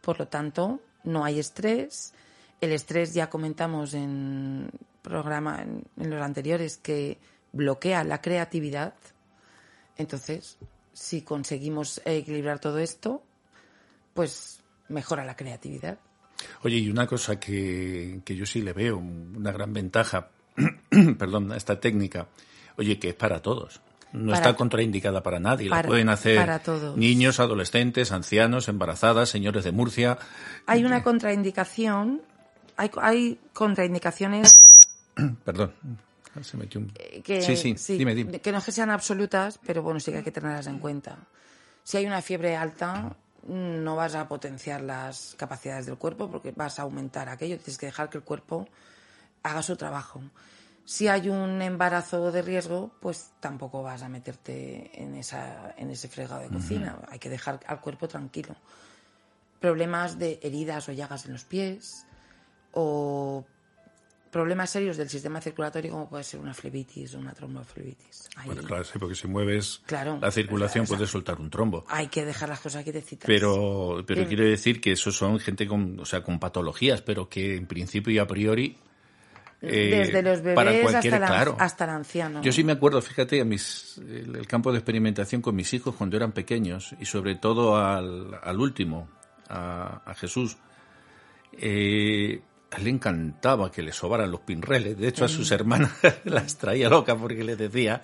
[0.00, 2.14] por lo tanto, no hay estrés.
[2.60, 4.70] El estrés ya comentamos en
[5.08, 7.18] programa en, los anteriores que
[7.52, 8.94] bloquea la creatividad.
[9.96, 10.58] Entonces,
[10.92, 13.22] si conseguimos equilibrar todo esto,
[14.14, 15.98] pues mejora la creatividad.
[16.62, 20.28] Oye, y una cosa que, yo sí le veo, una gran ventaja,
[21.18, 22.28] perdón, a esta técnica,
[22.76, 23.80] oye, que es para todos.
[24.12, 25.68] No está contraindicada para nadie.
[25.68, 26.48] la pueden hacer
[26.96, 30.18] niños, adolescentes, ancianos, embarazadas, señores de Murcia.
[30.66, 32.22] Hay una contraindicación,
[32.78, 34.67] hay, hay contraindicaciones
[35.44, 35.74] Perdón.
[36.42, 36.92] Se metió un...
[36.96, 38.40] Eh, que, sí, sí, dime, dime.
[38.40, 41.18] Que no es que sean absolutas, pero bueno, sí que hay que tenerlas en cuenta.
[41.82, 46.78] Si hay una fiebre alta, no vas a potenciar las capacidades del cuerpo porque vas
[46.78, 47.56] a aumentar aquello.
[47.56, 48.68] Tienes que dejar que el cuerpo
[49.42, 50.20] haga su trabajo.
[50.84, 56.08] Si hay un embarazo de riesgo, pues tampoco vas a meterte en, esa, en ese
[56.08, 56.98] fregado de cocina.
[57.10, 58.56] Hay que dejar al cuerpo tranquilo.
[59.60, 62.06] Problemas de heridas o llagas en los pies
[62.72, 63.44] o
[64.30, 68.28] problemas serios del sistema circulatorio como puede ser una flebitis o una tromboflebitis.
[68.44, 70.18] Bueno, claro, sí, porque si mueves Claro.
[70.20, 71.84] la circulación O sea, puedes soltar un trombo.
[71.88, 73.26] Hay que dejar las cosas quietecitas.
[73.26, 74.28] Pero, pero Bien.
[74.28, 78.12] quiero decir que esos son gente con, o sea, con patologías, pero que en principio
[78.12, 78.76] y a priori.
[79.60, 81.56] eh, Desde los para bebés cualquier- hasta, la- claro.
[81.58, 82.42] hasta el anciano.
[82.42, 85.96] Yo sí me acuerdo, fíjate, a mis, el, el campo de experimentación con mis hijos
[85.96, 89.08] cuando eran pequeños y sobre todo al, al último,
[89.48, 90.56] a, a Jesús.
[91.60, 94.98] Eh, a él le encantaba que le sobaran los pinreles.
[94.98, 95.92] De hecho, a sus hermanas
[96.24, 98.00] las traía loca porque les decía,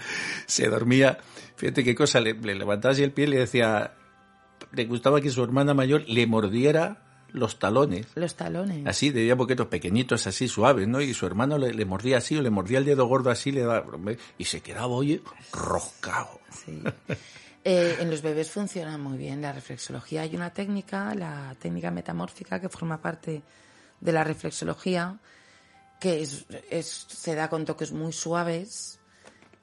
[0.47, 1.19] se dormía.
[1.57, 3.95] Fíjate qué cosa, le, le levantaba así el pie y le decía,
[4.73, 8.07] le gustaba que su hermana mayor le mordiera los talones.
[8.15, 8.87] Los talones.
[8.87, 11.01] Así, de boquetos pequeñitos, así suaves, ¿no?
[11.01, 13.63] Y su hermano le, le mordía así, o le mordía el dedo gordo así, le
[13.63, 13.85] daba,
[14.39, 15.21] y se quedaba, oye,
[15.53, 16.41] roscado.
[16.65, 16.81] Sí.
[17.65, 20.23] Eh, en los bebés funciona muy bien la reflexología.
[20.23, 23.43] Hay una técnica, la técnica metamórfica, que forma parte
[24.01, 25.19] de la reflexología,
[26.01, 28.99] que es, es- se da con toques muy suaves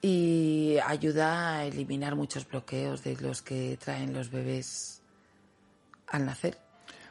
[0.00, 5.00] y ayuda a eliminar muchos bloqueos de los que traen los bebés
[6.08, 6.58] al nacer.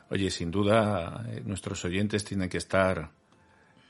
[0.10, 3.12] Oye, sin duda, eh, nuestros oyentes tienen que estar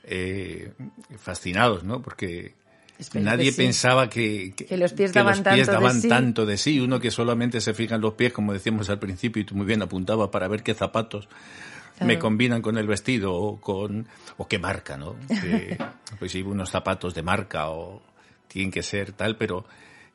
[0.04, 0.72] eh,
[1.18, 2.00] fascinados, ¿no?
[2.00, 2.54] Porque
[2.98, 3.56] Espero nadie que sí.
[3.56, 6.78] pensaba que, Que los pies daban los pies tanto de daban tanto de sí.
[6.78, 9.66] Uno que solamente se fija en los pies, como decíamos al principio, y tú muy
[9.66, 11.28] bien apuntabas para ver qué zapatos
[12.04, 15.16] me combinan con el vestido o con o qué marca, ¿no?
[15.28, 15.78] Que,
[16.18, 18.02] pues si unos zapatos de marca o
[18.48, 19.64] tienen que ser tal, pero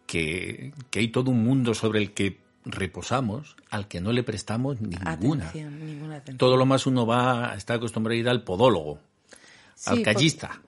[0.06, 4.80] que, que hay todo un mundo sobre el que reposamos al que no le prestamos
[4.82, 5.12] ninguna.
[5.48, 6.38] Atención, ninguna atención.
[6.38, 9.00] Todo lo más uno va, está acostumbrado a ir al podólogo,
[9.86, 10.62] al callista.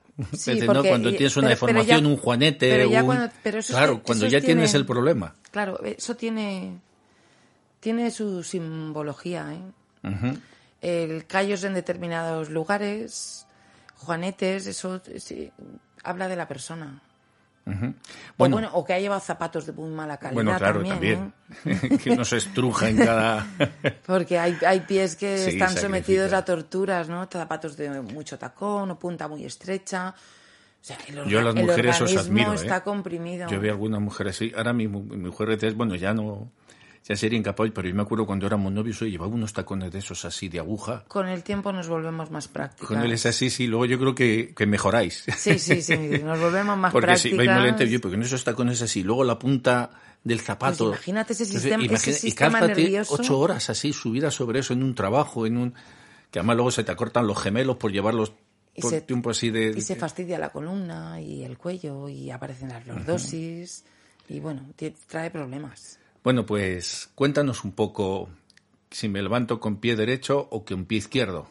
[0.86, 3.58] Cuando y- tienes una pero- pero ya- deformación, un juanete, pero ya un- cuando- pero
[3.60, 5.34] eso claro, cuando eso ya tienes tiene- el problema.
[5.50, 6.78] Claro, eso tiene,
[7.80, 9.46] tiene su simbología.
[9.54, 10.36] ¿eh?
[10.80, 13.46] El callos en determinados lugares,
[13.96, 15.52] juanetes, eso sí,
[16.02, 17.02] habla de la persona.
[18.36, 21.32] Bueno, bueno, o que ha llevado zapatos de muy mala calidad bueno, claro, también.
[21.64, 21.92] también.
[21.92, 21.98] ¿eh?
[22.02, 23.46] que uno se estruja en cada...
[24.06, 27.28] Porque hay, hay pies que Sí, están sometidos a torturas, ¿no?
[27.30, 30.14] Zapatos de mucho tacón o punta muy estrecha.
[30.80, 32.56] O sea, el, Yo a las mujeres os admiro, ¿eh?
[32.56, 33.48] está comprimido.
[33.48, 34.52] Yo veo algunas mujeres así.
[34.56, 36.50] Ahora mi, mi mujer es, bueno, ya no,
[37.06, 39.98] ya sería incapaz, pero yo me acuerdo cuando éramos novios, oye, llevaba unos tacones de
[39.98, 41.04] esos así de aguja.
[41.08, 42.86] Con el tiempo nos volvemos más prácticas.
[42.88, 45.24] Con él es así, sí, luego yo creo que, que mejoráis.
[45.36, 47.38] Sí, sí, sí, nos volvemos más Porque si prácticas.
[47.46, 49.90] vais muy lento, yo, porque en esos tacones así, luego la punta
[50.22, 50.88] del zapato.
[50.90, 53.14] Pues imagínate ese Entonces, sistema- ese imagina- sistema y cálzate nervioso.
[53.14, 55.74] ocho horas así, subida sobre eso en un trabajo, en un
[56.30, 58.32] que además luego se te acortan los gemelos por llevarlos
[58.76, 59.72] Y por se- tiempo así de.
[59.76, 63.84] Y se fastidia la columna y el cuello y aparecen las lordosis
[64.28, 64.62] y bueno,
[65.08, 65.98] trae problemas.
[66.22, 68.28] Bueno, pues cuéntanos un poco
[68.90, 71.48] si me levanto con pie derecho o con pie izquierdo.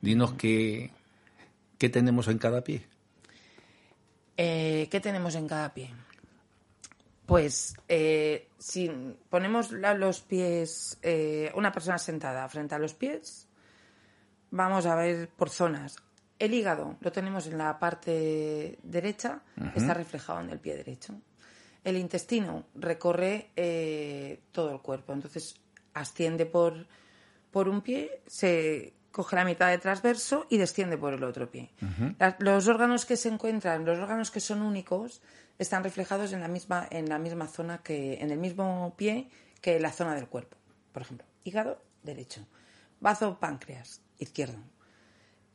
[0.00, 0.90] Dinos qué,
[1.78, 2.86] qué tenemos en cada pie.
[4.36, 5.90] Eh, ¿Qué tenemos en cada pie?
[7.26, 8.90] Pues eh, si
[9.28, 13.46] ponemos la- los pies, eh, una persona sentada frente a los pies,
[14.50, 15.96] vamos a ver por zonas.
[16.38, 19.42] El hígado lo tenemos en la parte derecha,
[19.76, 21.14] está reflejado en el pie derecho.
[21.84, 25.56] El intestino recorre eh, todo el cuerpo, entonces
[25.94, 26.86] asciende por,
[27.50, 31.70] por un pie, se coge la mitad de transverso y desciende por el otro pie.
[32.18, 35.20] La- los órganos que se encuentran, los órganos que son únicos,
[35.58, 39.28] están reflejados en la misma, en la misma zona que, en el mismo pie
[39.60, 40.56] que la zona del cuerpo.
[40.92, 42.46] Por ejemplo, hígado derecho,
[43.00, 44.58] bazo, páncreas izquierdo,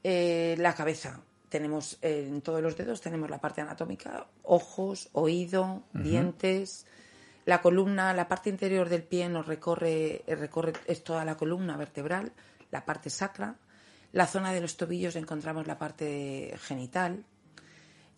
[0.03, 1.21] eh, la cabeza.
[1.49, 6.85] Tenemos eh, en todos los dedos tenemos la parte anatómica, ojos, oído, dientes.
[7.45, 11.77] La columna, la parte interior del pie nos recorre, eh, recorre es toda la columna
[11.77, 12.33] vertebral,
[12.71, 13.55] la parte sacra.
[14.11, 17.23] La zona de los tobillos encontramos la parte genital.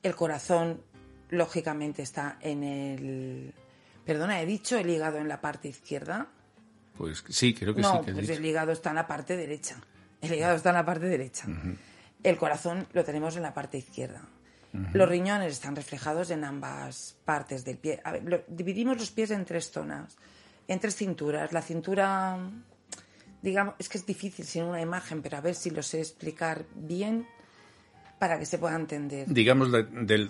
[0.01, 0.81] El corazón,
[1.29, 3.53] lógicamente, está en el.
[4.05, 6.27] Perdona, he dicho el hígado en la parte izquierda.
[6.97, 7.97] Pues sí, creo que No, sí.
[7.97, 8.33] Has pues dicho.
[8.33, 9.79] el hígado está en la parte derecha.
[10.21, 11.47] El hígado está en la parte derecha.
[12.23, 14.21] El corazón lo tenemos en la parte izquierda.
[14.93, 17.99] Los riñones están reflejados en ambas partes del pie.
[18.03, 20.15] A ver, lo- dividimos los pies en tres zonas,
[20.67, 21.51] en tres cinturas.
[21.53, 22.38] La cintura,
[23.41, 26.65] digamos, es que es difícil sin una imagen, pero a ver si lo sé explicar
[26.75, 27.25] bien
[28.19, 29.27] para que se pueda entender.
[29.27, 30.29] Digamos, de- del,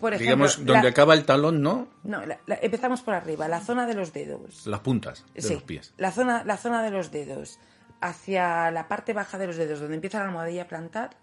[0.00, 1.88] por ejemplo, Digamos, donde la- acaba el talón, ¿no?
[2.02, 4.66] No, la- la- empezamos por arriba, la zona de los dedos.
[4.66, 5.94] Las puntas de Sí, los pies.
[5.96, 7.60] La zona, la zona de los dedos.
[8.00, 11.16] Hacia la parte baja de los dedos, donde empieza la almohadilla plantar,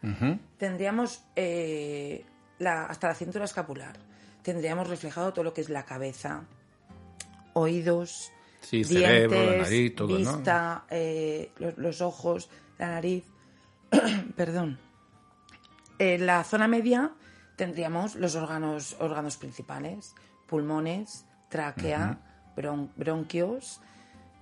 [0.57, 2.25] tendríamos eh,
[2.59, 3.93] la, hasta la cintura escapular.
[4.41, 6.41] Tendríamos reflejado todo lo que es la cabeza,
[7.53, 8.31] oídos,
[8.61, 10.15] Sí, dientes, cerebro, la nariz, todo, ¿no?
[10.17, 13.25] vista, eh, los, los ojos, la nariz.
[14.35, 14.79] Perdón.
[15.99, 17.11] En la zona media
[17.55, 20.15] tendríamos los órganos, órganos principales,
[20.47, 22.17] pulmones, tráquea,
[22.55, 23.79] bron- bronquios.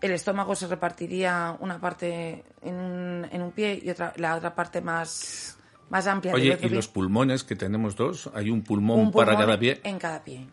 [0.02, 4.56] El estómago se repartiría una parte en un, en un pie y otra, la otra
[4.56, 5.58] parte más,
[5.90, 6.34] más amplia.
[6.34, 6.70] Oye, y pie.
[6.72, 9.80] los pulmones que tenemos dos, hay un pulmón, Un para cada pie.
[9.84, 10.48] En cada pie.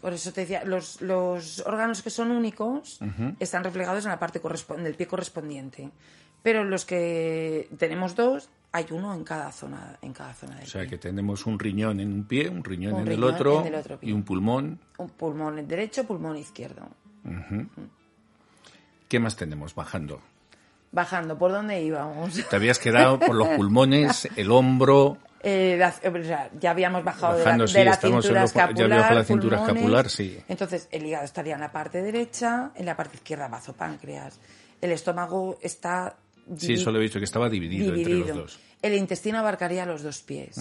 [0.00, 3.00] Por eso te decía, los, los órganos que son únicos
[3.38, 4.40] están reflejados en la parte
[4.78, 5.90] del pie correspondiente.
[6.42, 10.68] Pero los que tenemos dos, hay uno en cada zona, en cada zona del O
[10.68, 10.90] sea, pie.
[10.90, 13.74] que tenemos un riñón en un pie, un riñón, Un en, el otro, en el
[13.76, 14.10] otro pie.
[14.10, 14.80] y un pulmón.
[14.98, 16.88] Un pulmón derecho, pulmón izquierdo.
[19.12, 20.22] ¿Qué más tenemos bajando?
[20.90, 22.32] Bajando, ¿por dónde íbamos?
[22.48, 25.18] Te habías quedado por los pulmones, el hombro.
[25.42, 28.54] Eh, la- o sea, ya habíamos bajado de Bajando, la, sí, de la cintura los-
[28.54, 29.00] ya escapular.
[29.00, 29.76] bajo la cintura pulmones.
[29.76, 30.38] escapular, sí.
[30.48, 34.40] Entonces, el hígado estaría en la parte derecha, en la parte izquierda bazo páncreas.
[34.80, 36.16] El estómago está
[36.56, 38.60] Sí, divi- solo he visto que estaba dividido, entre los dos.
[38.80, 40.56] El intestino abarcaría los dos pies.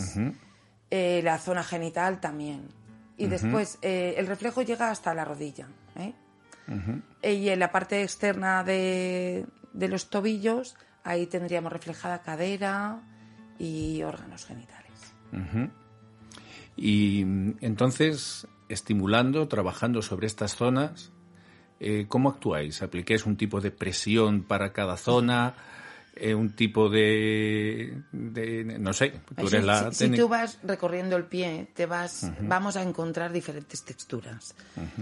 [0.90, 2.68] Eh, la zona genital también.
[3.16, 5.68] Y después, eh, el reflejo llega hasta la rodilla.
[5.96, 6.12] ¿eh?
[7.22, 13.02] Eh, Y en la parte externa de, de los tobillos, ahí tendríamos reflejada cadera
[13.60, 15.14] y órganos genitales.
[16.76, 21.12] Y mm, entonces, estimulando, trabajando sobre estas zonas,
[21.80, 22.82] eh, ¿cómo actuáis?
[22.82, 25.56] ¿Aplicáis un tipo de presión para cada zona?
[26.14, 30.28] Eh, ¿Un tipo de, de- No sé, tú Si- eres la si, si técnica- tú
[30.30, 34.54] vas recorriendo el pie, te vas, vamos a encontrar diferentes texturas.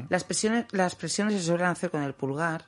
[0.10, 2.65] las, presiones, las presiones se suelen hacer con el pulgar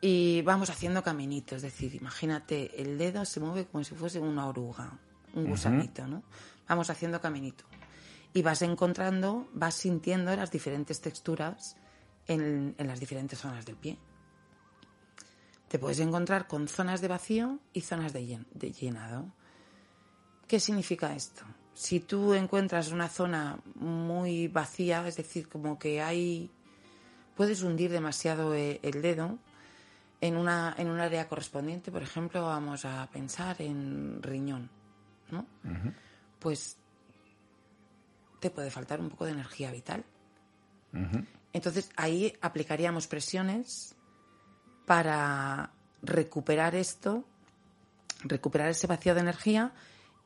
[0.00, 1.56] y vamos haciendo caminitos.
[1.58, 4.98] Es decir, imagínate, el dedo se mueve como si fuese una oruga,
[5.34, 6.24] un gusanito, ¿no?
[6.68, 7.64] Vamos haciendo caminito.
[8.34, 11.76] Y vas encontrando, vas sintiendo las diferentes texturas
[12.26, 13.98] en, en las diferentes zonas del pie.
[15.72, 19.32] Te puedes encontrar con zonas de vacío y zonas de, llen- de llenado.
[20.46, 21.44] ¿Qué significa esto?
[21.72, 26.50] Si tú encuentras una zona muy vacía, es decir, como que hay...
[27.34, 29.38] Puedes hundir demasiado eh, el dedo
[30.20, 34.68] en, una, en un área correspondiente, por ejemplo, vamos a pensar en riñón,
[35.30, 35.46] ¿no?
[36.38, 36.76] Pues
[38.40, 40.04] te puede faltar un poco de energía vital.
[41.54, 43.96] Entonces ahí aplicaríamos presiones
[44.86, 45.70] para
[46.02, 47.24] recuperar esto,
[48.24, 49.72] recuperar ese vacío de energía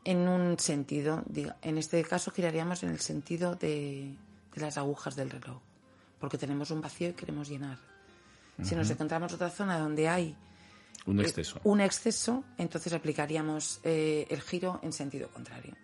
[0.04, 1.24] en un sentido.
[1.62, 4.14] En este caso giraríamos en el sentido de,
[4.54, 5.60] de las agujas del reloj,
[6.18, 7.78] porque tenemos un vacío y queremos llenar.
[8.62, 10.34] Si nos encontramos otra zona donde hay
[11.04, 11.60] Un exceso.
[11.64, 15.74] un exceso, entonces aplicaríamos eh, el giro en sentido contrario.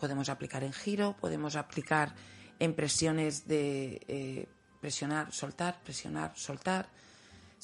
[0.00, 2.14] Podemos aplicar en giro, podemos aplicar
[2.58, 4.48] en presiones de eh,
[4.80, 6.88] presionar, soltar, presionar, soltar.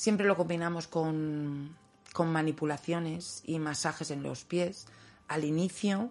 [0.00, 1.76] Siempre lo combinamos con,
[2.14, 4.86] con manipulaciones y masajes en los pies
[5.28, 6.10] al inicio,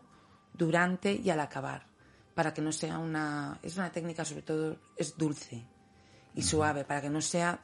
[0.53, 1.87] durante y al acabar,
[2.35, 3.57] para que no sea una...
[3.63, 5.65] Es una técnica sobre todo, es dulce
[6.35, 7.61] y suave, para que no sea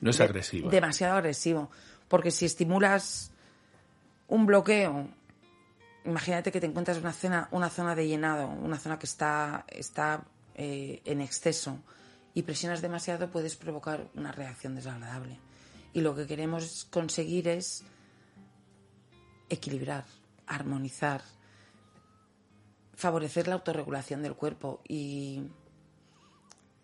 [0.00, 0.68] No es de- agresivo.
[0.68, 1.70] Demasiado agresivo.
[2.08, 3.30] Porque si estimulas
[4.26, 5.10] un bloqueo,
[6.06, 10.24] imagínate que te encuentras una, zona, una zona de llenado, una zona que está, está
[10.56, 11.78] eh, en exceso
[12.34, 15.38] y presionas demasiado, puedes provocar una reacción desagradable.
[15.92, 17.82] Y lo que queremos conseguir es
[19.48, 20.04] equilibrar,
[20.46, 21.22] armonizar,
[22.94, 25.42] favorecer la autorregulación del cuerpo y...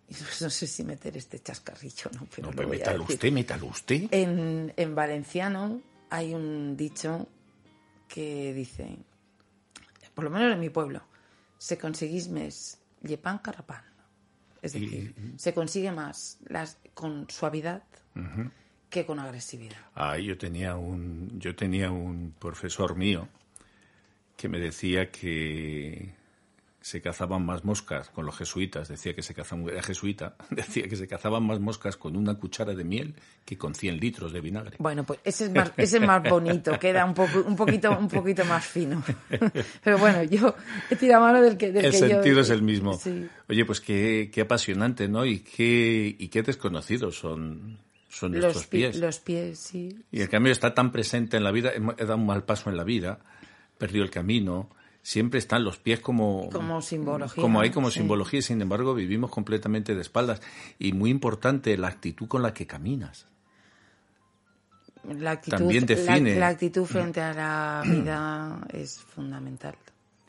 [0.09, 2.27] y No sé si meter este chascarrillo, ¿no?
[2.35, 4.09] Pero No, pero métalo usted, métalo usted.
[4.11, 5.81] En, en valenciano
[6.11, 7.29] hay un dicho
[8.09, 8.99] que dice,
[10.15, 11.03] por lo menos en mi pueblo,
[11.59, 13.83] se conseguís mes llepan carrapán.
[14.63, 17.83] Es Y- decir, se consigue más las, con suavidad
[18.91, 19.77] que con agresividad.
[19.95, 23.29] Ah, yo tenía un, yo tenía un profesor mío
[24.37, 26.15] que me decía que
[26.87, 28.87] se cazaban más moscas con los jesuitas.
[28.87, 32.75] Decía que se cazaban, era jesuita, decía que se cazaban más moscas con una cuchara
[32.77, 34.77] de miel que con 100 litros de vinagre.
[34.79, 38.07] Bueno, pues ese es más, ese es más bonito, queda un poco, un poquito, un
[38.07, 39.03] poquito más fino.
[39.83, 40.55] Pero bueno, yo
[40.89, 42.97] he tirado mano del que, del el que yo- sentido es el mismo.
[42.97, 43.27] Sí.
[43.49, 45.27] Oye, pues qué, qué apasionante, ¿no?
[45.27, 47.79] Y qué, y qué desconocidos son,
[48.09, 48.97] son nuestros Los, pi- pies.
[48.99, 50.05] los pies, sí.
[50.13, 52.77] Y el cambio está tan presente en la vida, he dado un mal paso en
[52.77, 53.19] la vida,
[53.77, 54.71] perdido el camino,
[55.09, 58.01] siempre están los pies como como simbología como hay como sí.
[58.01, 60.43] simbología sin embargo vivimos completamente de espaldas
[60.81, 63.27] y muy importante la actitud con la que caminas
[65.05, 66.35] la actitud, También define.
[66.35, 69.77] La, la actitud frente a la vida es fundamental.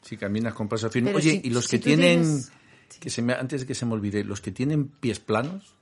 [0.03, 2.51] si caminas con paso firme Pero oye si- y los si que tienen tienes-
[2.99, 5.73] que se me, antes de que se me olvide los que tienen pies planos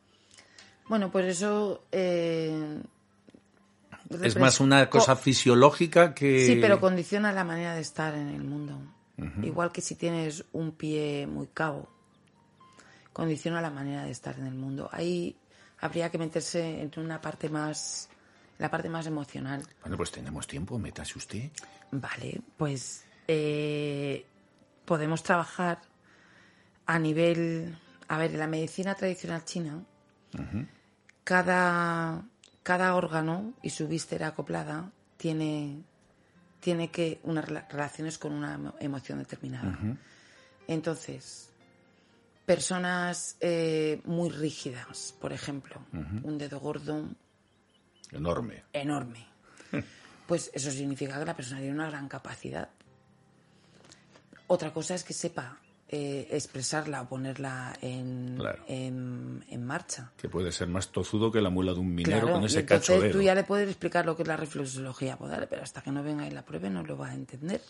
[0.87, 1.83] Bueno, pues eso...
[1.91, 2.79] eh,
[4.21, 8.29] es más una cosa co- fisiológica que Sí, pero condiciona la manera de estar en
[8.29, 8.79] el mundo.
[9.41, 11.89] Igual que si tienes un pie muy cabo,
[13.13, 14.89] condiciona la manera de estar en el mundo.
[14.91, 15.37] Ahí
[15.79, 18.09] habría que meterse en una parte más,
[18.57, 19.63] la parte más emocional.
[19.81, 21.49] bueno pues tenemos tiempo métase usted
[21.91, 24.25] Vale, pues eh,
[24.85, 25.79] podemos trabajar
[26.85, 27.77] a nivel...
[28.07, 29.81] A ver, en la medicina tradicional china,
[31.23, 32.23] cada,
[32.65, 35.83] cada órgano y su víscera acoplada tiene,
[36.59, 39.77] tiene que unas rela- relaciones con una emo- emoción determinada.
[40.67, 41.51] Entonces,
[42.45, 45.79] personas eh, muy rígidas, por ejemplo,
[46.23, 47.07] un dedo gordo
[48.11, 49.25] enorme enorme.
[50.27, 52.69] Pues eso significa que la persona tiene una gran capacidad.
[54.47, 55.59] Otra cosa es que sepa
[55.95, 58.63] eh, expresarla o ponerla en, Claro.
[58.67, 60.11] en, en marcha.
[60.17, 62.59] que puede ser más tozudo que la muela de un minero Claro, con y ese
[62.61, 65.17] entonces cacho tú ya le puedes explicar lo que es la reflexología
[65.49, 67.61] pero hasta que no venga y la pruebe no lo va a entender.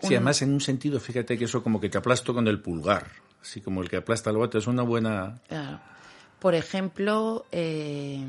[0.00, 2.60] Sí, Un- además en un sentido, fíjate que eso como que te aplasto con el
[2.60, 3.06] pulgar,
[3.40, 5.40] así como el que aplasta el bote, es una buena...
[5.48, 5.80] Claro.
[6.40, 8.24] Por ejemplo, eh,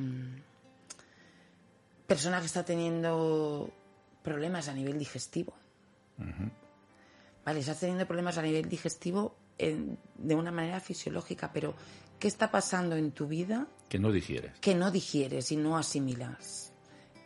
[2.06, 3.72] persona que está teniendo
[4.24, 5.54] problemas a nivel digestivo.
[7.46, 11.74] Vale, estás teniendo problemas a nivel digestivo en- de una manera fisiológica, pero
[12.20, 14.58] ¿qué está pasando en tu vida que no digieres.
[14.60, 16.72] que no digieres y no asimilas?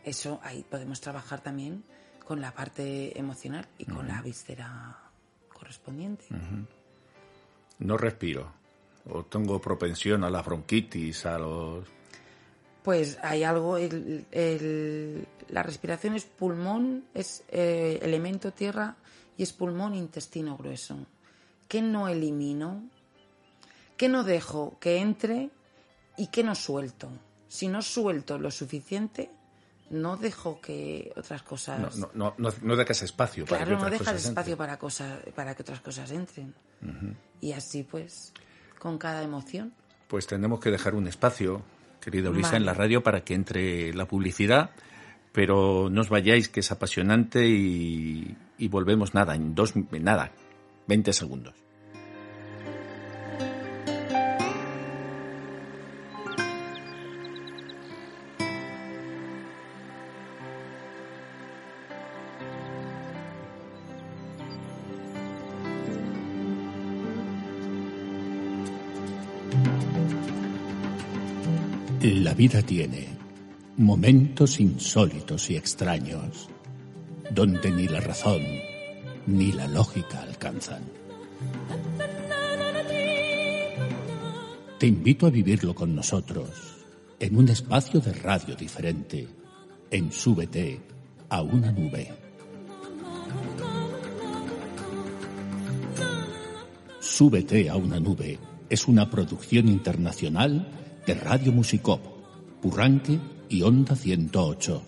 [0.04, 1.84] Eso ahí podemos trabajar también
[2.24, 4.98] con la parte emocional y con la víscera
[5.52, 6.26] correspondiente.
[7.78, 8.52] No respiro.
[9.10, 11.86] O tengo propensión a la bronquitis, a los...
[12.82, 18.96] Pues hay algo, el- el- la respiración es pulmón, es eh, elemento tierra
[19.38, 20.98] y es pulmón intestino grueso.
[21.68, 22.82] ¿Qué no elimino?
[23.96, 25.50] ¿Qué no dejo que entre
[26.16, 27.08] y qué no suelto?
[27.48, 29.30] Si no suelto lo suficiente,
[29.90, 31.96] no dejo que otras No, cosas...
[31.96, 34.58] no, no, no, no dejas espacio para claro, que no otras dejas cosas espacio entren.
[34.58, 36.54] para, cosas, para que otras cosas entren.
[37.40, 38.32] Y así pues,
[38.78, 39.72] con cada emoción.
[40.08, 41.62] Pues tenemos que dejar un espacio,
[42.00, 42.56] querida Vale.
[42.56, 44.70] en la radio para que entre la publicidad,
[45.38, 50.32] pero no os vayáis, que es apasionante y, y volvemos nada, en dos, nada,
[50.88, 51.54] 20 segundos.
[72.02, 73.18] La vida tiene
[73.78, 76.48] momentos insólitos y extraños,
[77.30, 78.42] donde ni la razón
[79.28, 80.82] ni la lógica alcanzan.
[84.80, 86.50] Te invito a vivirlo con nosotros,
[87.20, 89.28] en un espacio de radio diferente,
[89.92, 90.80] en Súbete
[91.28, 92.12] a una nube.
[96.98, 100.68] Súbete a una nube es una producción internacional
[101.06, 102.00] de Radio Musicop,
[102.60, 104.82] Purranque y Onda 108.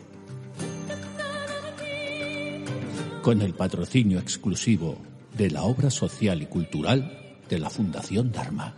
[3.23, 4.99] Con el patrocinio exclusivo
[5.37, 8.75] de la obra social y cultural de la Fundación Dharma.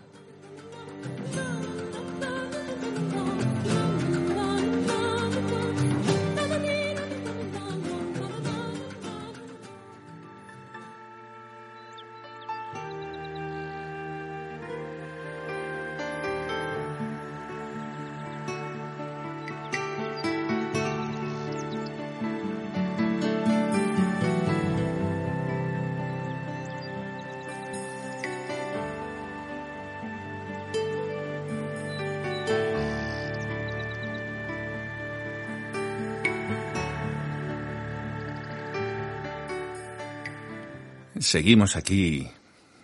[41.33, 42.29] Seguimos aquí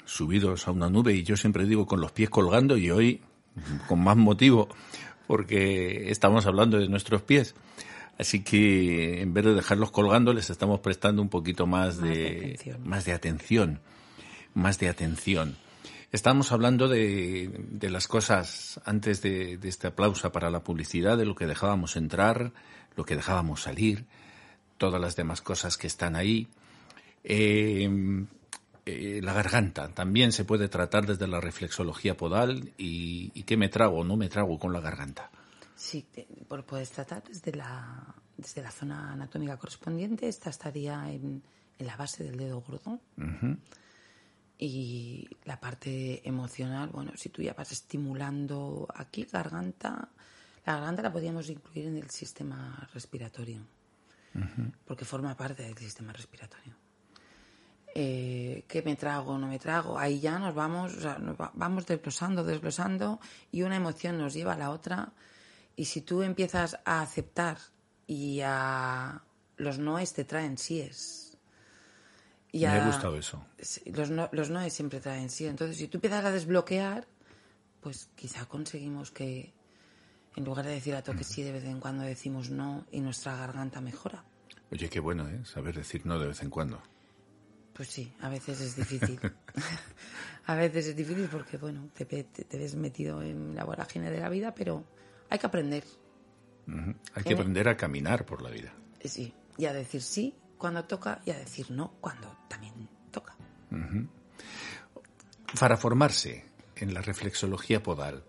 [0.06, 3.20] subidos a una nube y yo siempre digo con los pies colgando y hoy
[3.86, 4.70] con más motivo
[5.26, 7.54] porque estamos hablando de nuestros pies.
[8.18, 12.08] Así que en vez de dejarlos colgando les estamos prestando un poquito más, Más de
[12.08, 12.88] de, atención.
[12.88, 13.80] más de atención,
[14.54, 15.58] más de atención.
[16.10, 21.26] Estamos hablando de, de las cosas antes de, de esta aplauso para la publicidad, de
[21.26, 22.52] lo que dejábamos entrar,
[22.96, 24.06] lo que dejábamos salir,
[24.78, 26.48] todas las demás cosas que están ahí.
[27.24, 28.26] Eh,
[28.88, 33.68] eh, la garganta también se puede tratar desde la reflexología podal y, y qué me
[33.68, 35.30] trago o no me trago con la garganta.
[35.74, 36.06] Sí,
[36.48, 40.26] pues puedes tratar desde la, desde la zona anatómica correspondiente.
[40.26, 41.42] Esta estaría en,
[41.78, 43.00] en la base del dedo gordo.
[44.58, 50.08] Y la parte emocional, bueno, si tú ya vas estimulando aquí, garganta,
[50.66, 53.60] la garganta la podríamos incluir en el sistema respiratorio,
[54.84, 56.74] porque forma parte del sistema respiratorio.
[57.94, 59.98] Eh, ¿Qué me trago no me trago?
[59.98, 63.18] Ahí ya nos vamos, o sea, nos va- vamos desglosando, desglosando,
[63.50, 65.12] y una emoción nos lleva a la otra.
[65.74, 67.58] Y si tú empiezas a aceptar
[68.06, 69.20] y a
[69.56, 71.36] los noes te traen síes.
[72.52, 73.44] Y Me a- ha gustado eso.
[73.86, 75.46] Los, no, los noes siempre traen sí.
[75.46, 77.06] Entonces, si tú empiezas a desbloquear,
[77.80, 79.52] pues quizá conseguimos que,
[80.36, 83.36] en lugar de decir a toque sí, de vez en cuando decimos no y nuestra
[83.36, 84.24] garganta mejora.
[84.70, 85.44] Oye, qué bueno, ¿eh?
[85.44, 86.80] Saber decir no de vez en cuando.
[87.78, 89.18] Pues sí, a veces es difícil.
[90.46, 94.18] a veces es difícil porque, bueno, te, te, te ves metido en la vorágine de
[94.20, 94.84] la vida, pero
[95.30, 95.84] hay que aprender.
[96.66, 96.74] Hay
[97.14, 98.74] que Tiene- aprender a caminar por la vida.
[99.00, 102.74] Eh, Sí, y a decir sí cuando toca y a decir no cuando también
[103.12, 103.36] toca.
[105.58, 106.44] Para formarse
[106.76, 108.24] en la reflexología podal,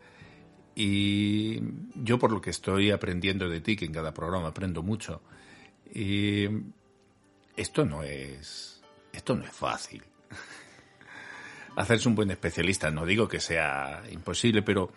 [0.76, 1.60] y
[1.96, 5.22] yo por lo que estoy aprendiendo de ti, que en cada programa aprendo mucho,
[5.94, 6.46] y
[7.58, 8.79] esto no es,
[9.12, 10.04] esto no es fácil.
[11.76, 14.92] Hacerse un buen especialista, no digo que sea imposible, pero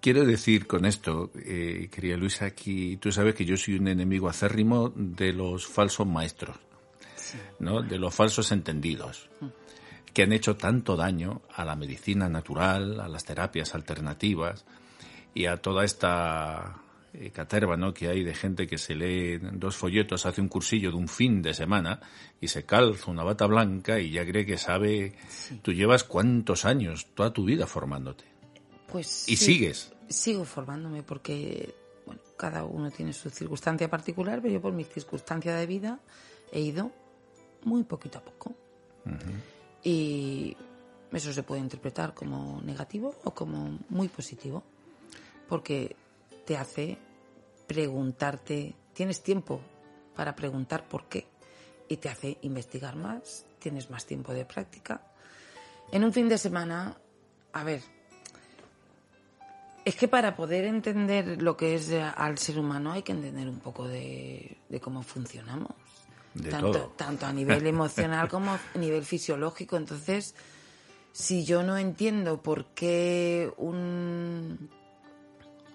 [0.00, 4.28] quiero decir con esto, eh, querida Luisa, que tú sabes que yo soy un enemigo
[4.28, 6.56] acérrimo de los falsos maestros,
[7.58, 7.82] ¿no?
[7.82, 9.28] de los falsos entendidos
[10.16, 14.64] que han hecho tanto daño a la medicina natural, a las terapias alternativas
[15.34, 16.80] y a toda esta
[17.18, 17.94] eh, caterva ¿no?
[17.94, 21.40] que hay de gente que se lee dos folletos, hace un cursillo de un fin
[21.40, 22.00] de semana
[22.40, 25.14] y se calza una bata blanca y ya cree que sabe.
[25.62, 28.24] Tú llevas cuántos años, toda tu vida formándote.
[28.86, 29.92] Pues Y sí, sigues.
[30.08, 35.54] Sigo formándome porque, bueno, cada uno tiene su circunstancia particular, pero yo por mi circunstancia
[35.54, 36.00] de vida
[36.52, 36.92] he ido
[37.64, 38.54] muy poquito a poco.
[39.82, 40.56] Y
[41.12, 44.64] eso se puede interpretar como negativo o como muy positivo,
[45.48, 45.96] porque
[46.46, 46.96] te hace
[47.66, 49.60] preguntarte, tienes tiempo
[50.14, 51.26] para preguntar por qué
[51.88, 55.02] y te hace investigar más, tienes más tiempo de práctica.
[55.92, 56.96] En un fin de semana,
[57.52, 57.82] a ver,
[59.84, 63.48] es que para poder entender lo que es eh, al ser humano hay que entender
[63.48, 65.70] un poco de, de cómo funcionamos.
[66.34, 66.88] De tanto, todo.
[66.96, 69.76] tanto a nivel emocional como a nivel fisiológico.
[69.76, 70.34] Entonces,
[71.12, 74.70] si yo no entiendo por qué un,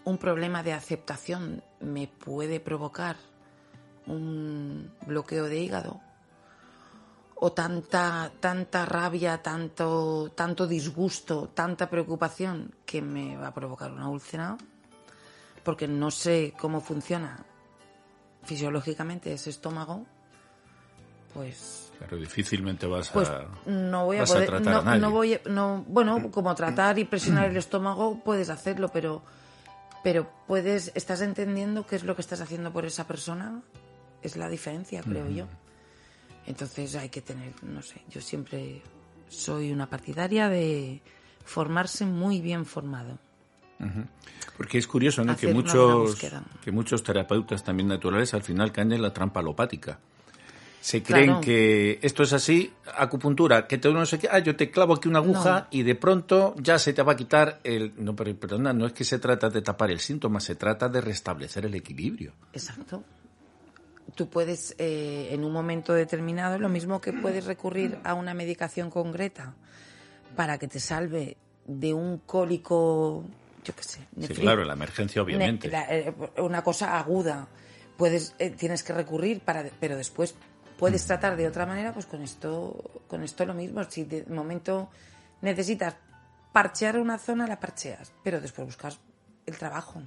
[0.05, 3.15] un problema de aceptación me puede provocar
[4.07, 6.01] un bloqueo de hígado,
[7.35, 14.09] o tanta, tanta rabia, tanto, tanto disgusto, tanta preocupación que me va a provocar una
[14.09, 14.57] úlcera,
[15.63, 17.43] porque no sé cómo funciona
[18.43, 20.05] fisiológicamente ese estómago,
[21.33, 23.45] pues Claro, difícilmente vas pues a.
[23.67, 24.99] no voy a vas a poder a no, nadie.
[25.01, 29.21] no voy a- no bueno como tratar y presionar el estómago puedes hacerlo pero
[30.03, 33.61] pero puedes estás entendiendo qué es lo que estás haciendo por esa persona.
[34.21, 35.47] Es la diferencia creo yo.
[36.45, 38.81] Entonces hay que tener no sé yo siempre
[39.29, 41.01] soy una partidaria de
[41.45, 43.17] formarse muy bien formado.
[44.57, 45.35] Porque es curioso, ¿no?
[45.35, 46.15] Que Hacer muchos,
[46.63, 49.99] que muchos terapeutas también naturales al final caen en la trampa alopática.
[50.81, 51.41] Se creen Claro.
[51.41, 55.07] que esto es así, acupuntura, que te no sé qué, ah, yo te clavo aquí
[55.07, 55.67] una aguja No.
[55.69, 57.93] y de pronto ya se te va a quitar el...
[57.97, 60.99] No, pero perdona, no es que se trata de tapar el síntoma, se trata de
[60.99, 62.33] restablecer el equilibrio.
[62.51, 63.03] Exacto.
[64.15, 68.89] Tú puedes, eh, en un momento determinado, lo mismo que puedes recurrir a una medicación
[68.89, 69.53] concreta
[70.35, 73.23] para que te salve de un cólico,
[73.63, 75.69] yo qué sé, Sí, claro, la emergencia, ne- obviamente.
[75.69, 77.47] la- eh, una cosa aguda.
[77.97, 80.33] Puedes, eh, tienes que recurrir para, pero después
[80.81, 83.83] puedes tratar de otra manera, pues con esto, con esto lo mismo.
[83.83, 84.89] Si de momento
[85.41, 85.95] necesitas
[86.51, 88.99] parchear una zona, la parcheas, pero después buscas
[89.45, 90.01] el trabajo.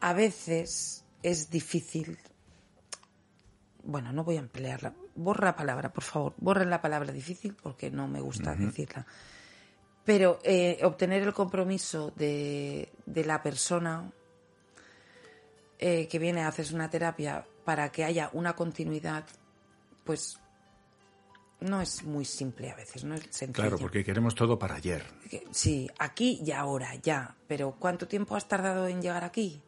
[0.00, 2.18] A veces es difícil.
[3.84, 4.92] Bueno, no voy a emplearla.
[5.14, 6.34] Borra la palabra, por favor.
[6.38, 9.06] Borren la palabra difícil porque no me gusta decirla.
[10.04, 14.10] Pero eh, obtener el compromiso de, de la persona
[15.78, 19.24] eh, que viene a hacerse una terapia para que haya una continuidad,
[20.04, 20.38] pues
[21.60, 23.52] no es muy simple a veces, no es sencillo.
[23.52, 25.04] Claro, porque queremos todo para ayer.
[25.50, 27.36] Sí, aquí y ahora, ya.
[27.48, 29.62] Pero ¿cuánto tiempo has tardado en llegar aquí?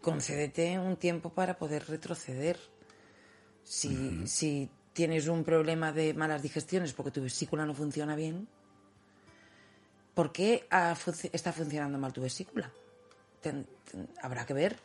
[0.00, 2.58] Concédete un tiempo para poder retroceder.
[3.64, 8.48] Si, si tienes un problema de malas digestiones porque tu vesícula no funciona bien,
[10.14, 10.66] ¿por qué
[11.32, 12.70] está funcionando mal tu vesícula?
[14.20, 14.78] Habrá que ver,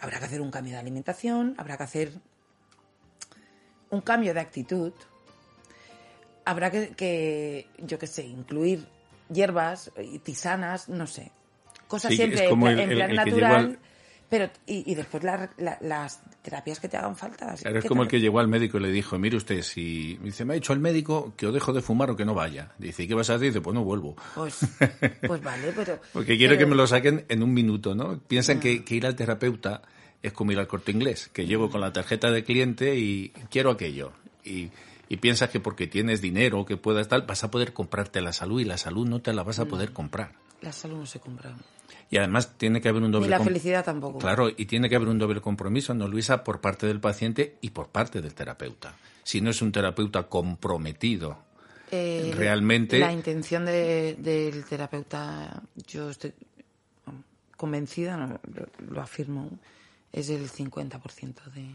[0.00, 2.12] habrá que hacer un cambio de alimentación, habrá que hacer
[3.92, 4.92] un cambio de actitud,
[6.44, 8.86] habrá que, que yo qué sé, incluir
[9.32, 11.30] hierbas y tisanas, no sé.
[11.88, 13.78] Cosas Sí, siempre en, el- en el- plan el natural, al-
[14.28, 17.54] pero y, y después la- la- las terapias que te hagan falta.
[17.54, 20.16] Claro, es ¿Qué como el que llegó al médico y le dijo, mire usted, si
[20.20, 22.32] me dice, me ha dicho el médico que o dejo de fumar o que no
[22.34, 22.72] vaya.
[22.78, 23.48] Dice, ¿y qué vas a hacer?
[23.48, 24.16] Dice, pues no vuelvo.
[24.34, 24.60] Pues,
[25.26, 26.00] pues vale, pero...
[26.14, 28.18] Porque quiero pero- que me lo saquen en un minuto, ¿no?
[28.20, 29.82] Piensan que, que ir al terapeuta
[30.22, 33.70] es como ir al corte inglés, que llego con la tarjeta de cliente y quiero
[33.70, 34.12] aquello.
[34.44, 34.70] Y,
[35.08, 38.60] y piensas que porque tienes dinero que puedas tal, vas a poder comprarte la salud
[38.60, 40.32] y la salud no te la vas a poder comprar.
[40.60, 41.54] La salud no se compra.
[42.10, 44.18] Y además tiene que haber un doble Ni la felicidad tampoco.
[44.18, 46.44] Claro, y tiene que haber un doble compromiso, ¿no, Luisa?
[46.44, 48.94] Por parte del paciente y por parte del terapeuta.
[49.24, 51.38] Si no es un terapeuta comprometido
[51.90, 52.98] Eh, realmente...
[52.98, 56.32] La intención de- del terapeuta, yo estoy
[57.56, 58.40] convencida,
[58.88, 59.50] lo afirmo,
[60.12, 61.66] es el 50% de...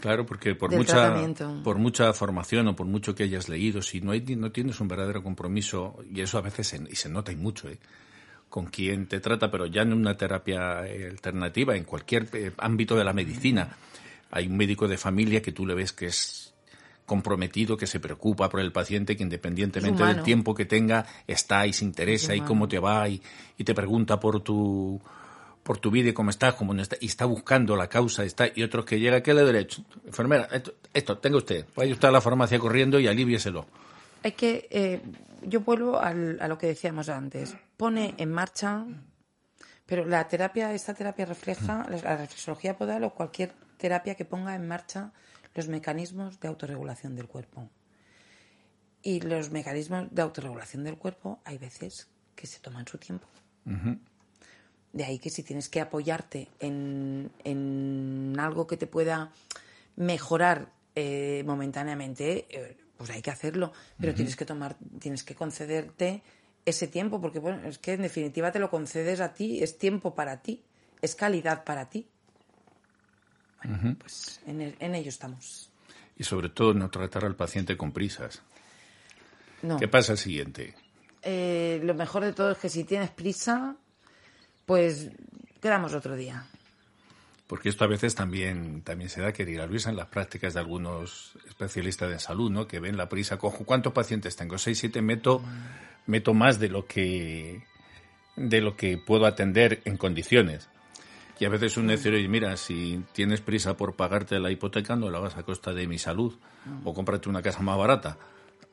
[0.00, 1.14] Claro, porque por mucha,
[1.64, 4.88] por mucha formación o por mucho que hayas leído, si no, hay, no tienes un
[4.88, 7.78] verdadero compromiso, y eso a veces se, y se nota y mucho, ¿eh?
[8.50, 13.04] con quien te trata, pero ya en una terapia alternativa, en cualquier eh, ámbito de
[13.04, 13.76] la medicina,
[14.30, 16.54] hay un médico de familia que tú le ves que es
[17.06, 21.72] comprometido, que se preocupa por el paciente, que independientemente del tiempo que tenga, está y
[21.72, 23.22] se interesa Es y cómo te va y,
[23.56, 25.00] y te pregunta por tu
[25.66, 28.62] por tu vida y cómo estás, cómo no y está buscando la causa, está, y
[28.62, 29.84] otros que llega, ¿qué le derecho?
[30.06, 33.66] Enfermera, esto, esto, tenga usted, vaya usted a la farmacia corriendo y alivieselo.
[34.22, 35.02] Hay que, eh,
[35.42, 38.86] yo vuelvo al- a lo que decíamos antes, pone en marcha,
[39.86, 44.68] pero la terapia, esta terapia refleja, la reflexología podal o cualquier terapia que ponga en
[44.68, 45.12] marcha
[45.56, 47.68] los mecanismos de autorregulación del cuerpo.
[49.02, 53.26] Y los mecanismos de autorregulación del cuerpo hay veces que se toman su tiempo.
[54.96, 59.30] De ahí que si tienes que apoyarte en, en algo que te pueda
[59.96, 63.72] mejorar eh, momentáneamente, eh, pues hay que hacerlo.
[64.00, 66.22] Pero tienes que tomar, tienes que concederte
[66.64, 70.14] ese tiempo, porque bueno, es que en definitiva te lo concedes a ti, es tiempo
[70.14, 70.62] para ti,
[71.02, 72.08] es calidad para ti.
[73.62, 75.70] Bueno, pues en, el- en ello estamos.
[76.16, 78.40] Y sobre todo no tratar al paciente con prisas.
[79.62, 79.76] No.
[79.76, 80.74] ¿Qué pasa el siguiente?
[81.22, 83.76] Eh, lo mejor de todo es que si tienes prisa,
[84.66, 85.10] pues
[85.60, 86.44] quedamos otro día.
[87.46, 91.38] Porque esto a veces también, también se da, querida Luisa, en las prácticas de algunos
[91.46, 92.66] especialistas de salud, ¿no?
[92.66, 94.58] Que ven la prisa, cojo, ¿cuántos pacientes tengo?
[94.58, 95.42] Seis, siete, meto,
[96.06, 97.62] meto más de lo que,
[98.34, 100.68] de lo que puedo atender en condiciones.
[101.38, 105.10] Y a veces un necio oye, mira, si tienes prisa por pagarte la hipoteca, no
[105.10, 106.34] lo hagas a costa de mi salud.
[106.82, 108.18] O cómprate una casa más barata.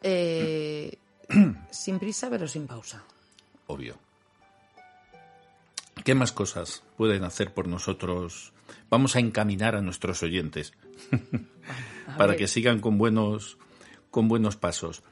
[0.02, 0.98] Eh,
[1.70, 3.04] sin prisa, pero sin pausa.
[3.68, 3.98] obvio.
[6.04, 8.52] ¿Qué más cosas pueden hacer por nosotros?
[8.89, 10.74] Vamos a encaminar a nuestros oyentes
[12.08, 13.58] A para que sigan con buenos,
[14.12, 15.04] con buenos pasos.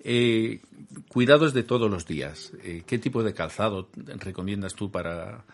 [0.00, 0.60] Eh,
[1.08, 2.52] cuidados de todos los días.
[2.62, 5.44] Eh, ¿Qué tipo de calzado recomiendas tú para,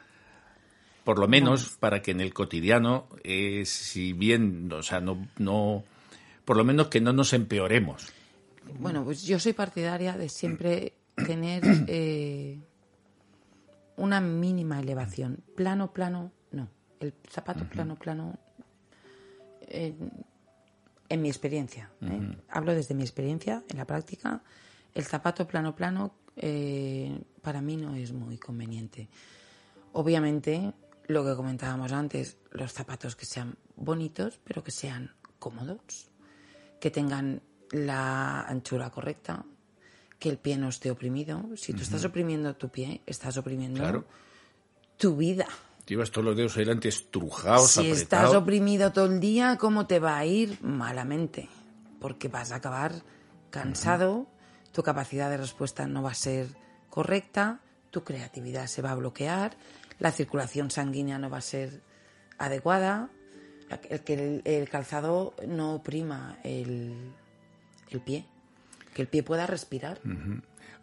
[1.03, 5.85] por lo menos, para que en el cotidiano, eh, si bien, o sea, no, no,
[6.45, 8.13] por lo menos que no nos empeoremos?
[8.79, 10.93] Bueno, pues yo soy partidaria de siempre
[11.27, 11.63] tener
[13.97, 15.43] una mínima elevación.
[15.55, 16.69] Plano, plano, no.
[17.01, 18.39] El zapato plano, plano,
[19.63, 19.95] eh,
[21.09, 21.91] en mi experiencia.
[22.03, 22.37] ¿eh?
[22.49, 24.43] Hablo desde mi experiencia, en la práctica.
[24.95, 29.09] El zapato plano, plano, eh, para mí no es muy conveniente.
[29.93, 30.73] Obviamente,
[31.07, 36.11] lo que comentábamos antes, los zapatos que sean bonitos, pero que sean cómodos
[36.85, 37.41] que tengan
[37.71, 39.45] la anchura correcta,
[40.25, 41.45] que el pie no esté oprimido.
[41.55, 44.07] Si tú estás oprimiendo tu pie, estás oprimiendo Claro.
[44.97, 45.47] tu vida.
[45.87, 48.37] Llevas todos los dedos adelante estrujados, Si estás apretados.
[48.37, 50.57] oprimido todo el día, ¿cómo te va a ir?
[50.63, 51.51] Malamente.
[52.01, 53.03] Porque vas a acabar
[53.51, 54.27] cansado,
[54.73, 56.47] tu capacidad de respuesta no va a ser
[56.89, 57.61] correcta,
[57.91, 59.59] tu creatividad se va a bloquear,
[59.99, 61.83] la circulación sanguínea no va a ser
[62.39, 63.11] adecuada,
[63.91, 67.13] el que el, el calzado no oprima el,
[67.91, 68.27] el pie,
[68.95, 70.01] que el pie pueda respirar.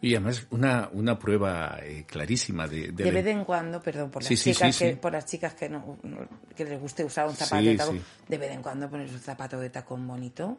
[0.00, 4.28] Y además una, una prueba eh, clarísima de, de vez en cuando, perdón, por las
[4.28, 5.96] Sí, chicas sí, que por las chicas que no,
[6.56, 9.60] que les guste usar un zapato de tacón, de vez en cuando poner un zapato
[9.60, 10.58] de tacón bonito,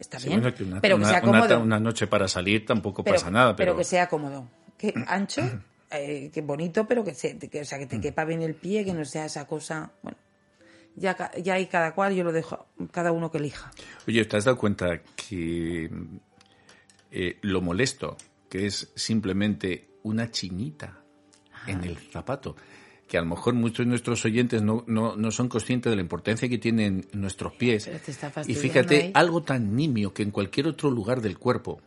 [0.00, 3.16] está bien, bueno, que una, pero que sea cómodo, una noche para salir tampoco pero,
[3.16, 5.42] pasa nada, pero, que sea cómodo, que ancho,
[5.92, 8.00] eh, que bonito, pero que, se, que, o sea, que te Mm.
[8.00, 10.18] quepa bien el pie, que no sea esa cosa, bueno,
[10.96, 13.70] ya, ya hay cada cual, yo lo dejo, cada uno que elija.
[14.08, 15.88] Oye, ¿te has dado cuenta que
[17.12, 18.16] eh, lo molesto
[18.48, 20.98] que es simplemente una chinita
[21.66, 22.56] en el zapato?
[23.06, 26.02] Que a lo mejor muchos de nuestros oyentes no, no, no son conscientes de la
[26.02, 27.90] importancia que tienen nuestros pies.
[28.46, 29.10] Y fíjate, ahí.
[29.14, 31.80] algo tan nimio que en cualquier otro lugar del cuerpo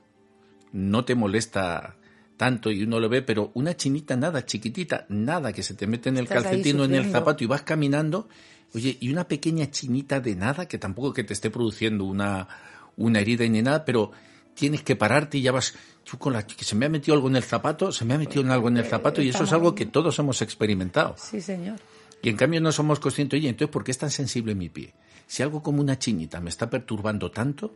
[0.71, 1.97] no te molesta
[2.38, 6.09] tanto y uno lo ve, pero una chinita nada, chiquitita, nada que se te mete
[6.09, 8.28] en el calcetín o en el zapato y vas caminando,
[8.73, 12.47] oye, y una pequeña chinita de nada, que tampoco que te esté produciendo una,
[12.97, 14.11] una herida ni nada, pero
[14.56, 17.28] tienes que pararte y ya vas, tú con la, que se me ha metido algo
[17.28, 19.76] en el zapato, se me ha metido algo en el zapato y eso es algo
[19.76, 21.16] que todos hemos experimentado.
[21.18, 21.78] Sí, señor.
[22.22, 24.93] Y en cambio no somos conscientes, oye, entonces, ¿por qué es tan sensible mi pie?
[25.28, 27.74] Si algo como una chinita me está perturbando tanto,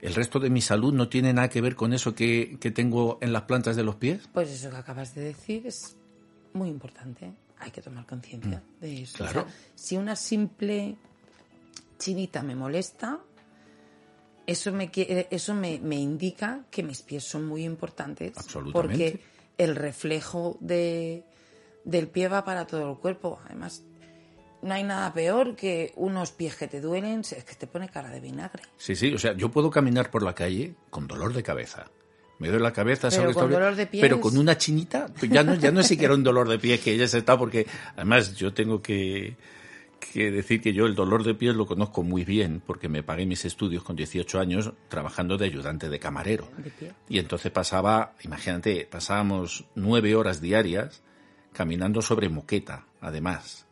[0.00, 3.18] el resto de mi salud no tiene nada que ver con eso que, que tengo
[3.20, 4.28] en las plantas de los pies.
[4.32, 5.96] Pues eso que acabas de decir es
[6.54, 7.32] muy importante.
[7.58, 9.16] Hay que tomar conciencia de eso.
[9.16, 9.42] O Claro.
[9.42, 10.96] sea, si una simple
[11.98, 13.18] chinita me molesta,
[14.50, 18.32] eso me quiere- eso me, me indica que mis pies son muy importantes.
[18.36, 18.72] Absolutamente.
[18.72, 19.20] Porque
[19.58, 21.24] el reflejo de,
[21.84, 23.40] del pie va para todo el cuerpo.
[23.46, 23.82] Además,
[24.62, 28.10] no hay nada peor que unos pies que te duelen, es que te pone cara
[28.10, 28.62] de vinagre.
[28.76, 31.90] Sí, sí, o sea, yo puedo caminar por la calle con dolor de cabeza.
[32.38, 34.00] Me duele la cabeza, Pero con dolor de pies.
[34.00, 36.96] Pero con una chinita, ya no, ya no es siquiera un dolor de pies que
[36.96, 39.36] ya se está, porque además yo tengo que,
[40.00, 43.26] que decir que yo el dolor de pies lo conozco muy bien, porque me pagué
[43.26, 46.48] mis estudios con 18 años trabajando de ayudante de camarero.
[46.56, 46.92] De.
[47.08, 51.02] Y entonces pasaba, imagínate, pasábamos nueve horas diarias
[51.52, 53.66] caminando sobre moqueta, además.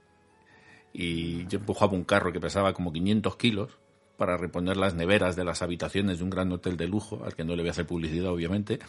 [0.93, 3.79] Y yo empujaba un carro que pesaba como 500 kilos
[4.17, 7.45] para reponer las neveras de las habitaciones de un gran hotel de lujo, al que
[7.45, 8.79] no le voy a hacer publicidad, obviamente.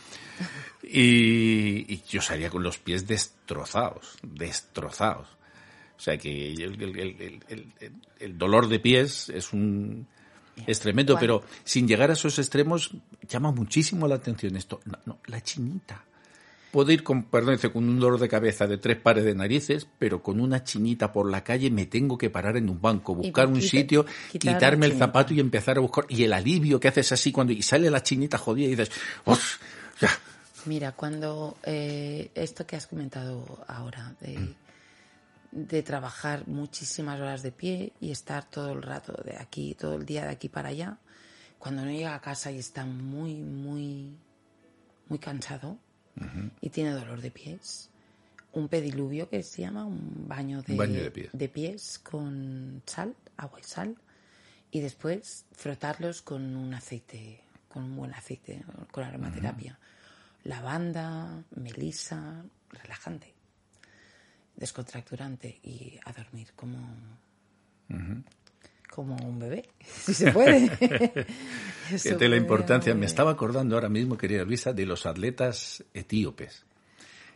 [0.82, 5.28] Y, y yo salía con los pies destrozados, destrozados.
[6.00, 10.08] O sea que el, el- el- el- el- el dolor de pies es un
[10.66, 12.92] es tremendo, pero sin llegar a esos extremos
[13.28, 14.80] llama muchísimo la atención esto.
[14.86, 16.04] No, no, la chinita.
[16.72, 20.22] Puedo ir con, perdón, con un dolor de cabeza de tres pares de narices, pero
[20.22, 23.56] con una chinita por la calle me tengo que parar en un banco, buscar un
[23.56, 26.06] quita- sitio, quitar quitarme el zapato y empezar a buscar.
[26.10, 28.92] Y el alivio que haces así cuando y sale la chinita jodida y dices,
[29.26, 29.58] "Uf,
[30.00, 30.10] ya,
[30.66, 34.54] Mira, cuando eh, esto que has comentado ahora, de,
[35.52, 40.06] de trabajar muchísimas horas de pie y estar todo el rato de aquí, todo el
[40.06, 40.98] día de aquí para allá,
[41.58, 44.16] cuando no llega a casa y está muy, muy,
[45.08, 45.78] muy cansado
[46.60, 47.90] y tiene dolor de pies,
[48.52, 51.30] un pediluvio que se llama un baño de, Un baño de pies.
[51.54, 53.96] pies con sal, agua y sal,
[54.72, 59.80] y después frotarlos con un aceite, con un buen aceite, con aromaterapia.
[60.44, 63.34] Lavanda, melisa, relajante,
[64.60, 66.78] descontracturante y a dormir como,
[68.94, 70.70] como un bebé, si se puede.
[71.98, 72.94] Fíjate la importancia.
[72.96, 76.66] Me estaba acordando ahora mismo, querida Luisa, de los atletas etíopes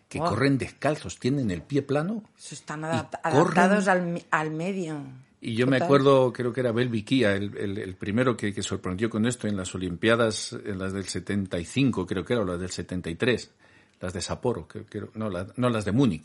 [0.10, 2.24] que corren descalzos, tienen el pie plano.
[2.38, 5.02] Eso están adaptados al, al medio.
[5.42, 9.10] Y yo me acuerdo, creo que era Belviquía, el, el, el primero que, que sorprendió
[9.10, 12.70] con esto en las Olimpiadas, en las del 75, creo que era, o las del
[12.70, 13.52] 73,
[14.02, 14.68] las de Sapporo,
[15.16, 16.24] no, la- no las de Múnich,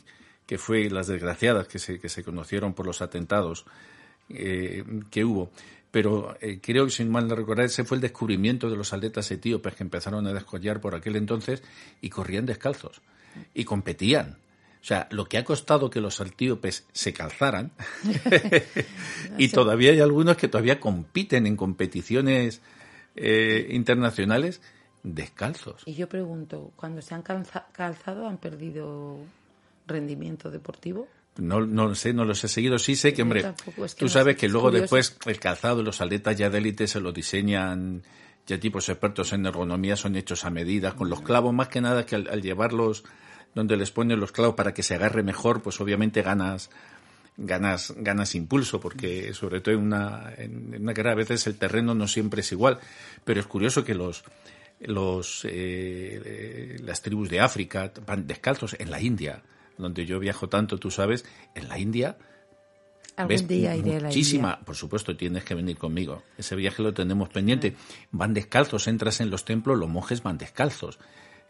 [0.49, 3.65] que fue las desgraciadas que se, que se conocieron por los atentados
[4.29, 5.51] eh, que hubo.
[5.91, 9.29] Pero eh, creo que, sin mal no recordar, ese fue el descubrimiento de los atletas
[9.29, 11.61] etíopes que empezaron a descollar por aquel entonces
[12.01, 12.99] y corrían descalzos
[13.53, 14.37] y competían.
[14.81, 17.69] O sea, lo que ha costado que los etíopes se calzaran
[19.37, 22.61] y todavía hay algunos que todavía compiten en competiciones
[23.15, 24.61] eh, internacionales
[25.03, 25.83] descalzos.
[25.85, 29.19] Y yo pregunto, cuando se han calza- calzado, ¿han perdido
[29.89, 31.07] rendimiento deportivo?
[31.37, 32.79] No, no sé, no los he seguido.
[32.79, 34.81] Sí sé que, hombre, es que tú sabes que luego curioso.
[34.81, 38.03] después el calzado, los atletas ya de élite se lo diseñan
[38.45, 42.05] ya tipos expertos en ergonomía, son hechos a medida, con los clavos, más que nada
[42.05, 43.03] que al, al llevarlos
[43.53, 46.69] donde les ponen los clavos para que se agarre mejor, pues obviamente ganas
[47.39, 51.95] ganas ganas impulso porque sobre todo en una en una carrera a veces el terreno
[51.95, 52.79] no siempre es igual
[53.23, 54.25] pero es curioso que los
[54.81, 55.49] los eh,
[56.25, 59.41] eh, las tribus de África van descalzos en la India
[59.79, 61.25] donde yo viajo tanto tú sabes
[61.55, 62.17] en la India
[63.15, 64.65] Algún ves día iré a la muchísima India.
[64.65, 66.23] por supuesto tienes que venir conmigo.
[66.37, 67.75] Ese viaje lo tenemos pendiente.
[68.11, 70.99] Van descalzos entras en los templos los monjes van descalzos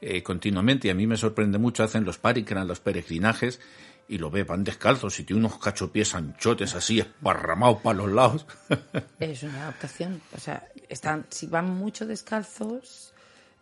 [0.02, 0.88] eh, continuamente.
[0.88, 3.60] Y a mí me sorprende mucho hacen los parikran los peregrinajes
[4.08, 8.46] y lo ve van descalzos y tiene unos cachopies anchotes así esparramados para los lados.
[9.20, 10.22] Es una adaptación.
[10.36, 13.09] O sea, están, si van mucho descalzos,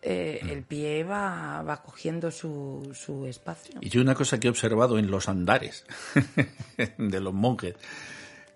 [0.02, 3.80] eh, el pie va, va cogiendo su, su espacio.
[3.82, 5.86] Y yo una cosa que he observado en los andares
[6.98, 7.76] de los monjes,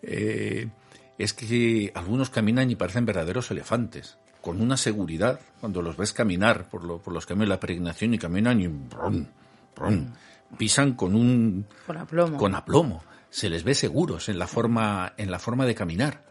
[0.03, 0.69] eh,
[1.17, 6.69] es que algunos caminan y parecen verdaderos elefantes, con una seguridad, cuando los ves caminar
[6.69, 9.27] por, los caminos de la peregrinación y caminan y brum,
[9.75, 10.13] brum,
[10.57, 11.67] pisan con un...
[11.85, 12.37] Con aplomo.
[12.37, 13.03] Con aplomo.
[13.29, 16.30] Se les ve seguros en la forma, en la forma de caminar.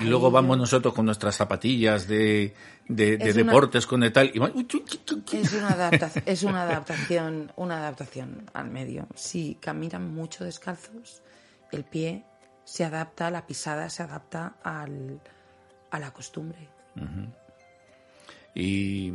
[0.00, 2.54] Y luego vamos nosotros con nuestras zapatillas de,
[2.88, 4.38] de, deportes con el tal y
[5.32, 9.06] es una adaptación, es una adaptación, una adaptación al medio.
[9.14, 11.22] Si caminan mucho descalzos,
[11.72, 12.24] el pie
[12.64, 15.20] se adapta, la pisada se adapta al,
[15.90, 16.68] a la costumbre.
[18.54, 19.12] ¿Y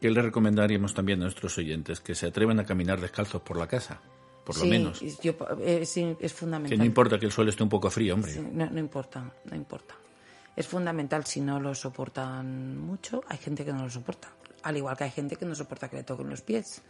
[0.00, 2.00] qué le recomendaríamos también a nuestros oyentes?
[2.00, 4.00] Que se atrevan a caminar descalzos por la casa,
[4.44, 5.00] por lo menos.
[5.22, 5.34] Yo,
[5.64, 6.70] es, es, fundamental.
[6.70, 8.34] Que no importa que el suelo esté un poco frío, hombre.
[8.52, 9.94] no, no importa, no importa.
[10.56, 13.22] Es fundamental si no lo soportan mucho.
[13.28, 14.32] Hay gente que no lo soporta.
[14.62, 16.82] Al igual que hay gente que no soporta que le toquen los pies.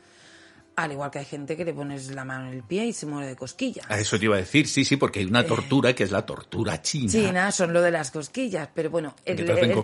[0.76, 3.07] Al igual que hay gente que le pones la mano en el pie y se
[3.07, 3.86] muere de cosquillas.
[3.88, 6.11] A eso te iba a decir, sí, sí, porque hay una eh, tortura que es
[6.11, 7.11] la tortura china.
[7.11, 9.36] China son lo de las cosquillas, pero bueno, el,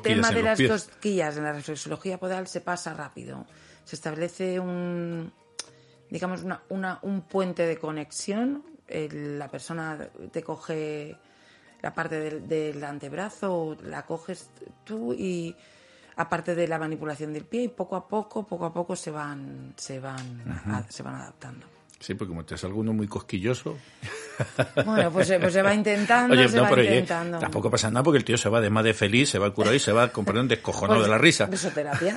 [0.02, 3.46] tema de las cosquillas en la reflexología podal se pasa rápido.
[3.84, 5.32] Se establece un,
[6.10, 8.64] digamos, una, una, un puente de conexión.
[8.88, 11.16] la persona te coge
[11.82, 14.50] la parte del, del antebrazo, la coges
[14.84, 15.56] tú y
[16.16, 19.72] aparte de la manipulación del pie y poco a poco, poco a poco se van,
[19.76, 21.79] se van, se van adaptando.
[22.00, 23.76] Sí, porque como te es alguno muy cosquilloso.
[24.86, 27.38] Bueno, pues, pues se va intentando, se va intentando.
[27.38, 29.50] tampoco pasa nada porque el tío se va de más de feliz, se va a
[29.50, 31.44] curar y se va comprar un descojonado pues de la risa.
[31.44, 32.16] Besoterapia.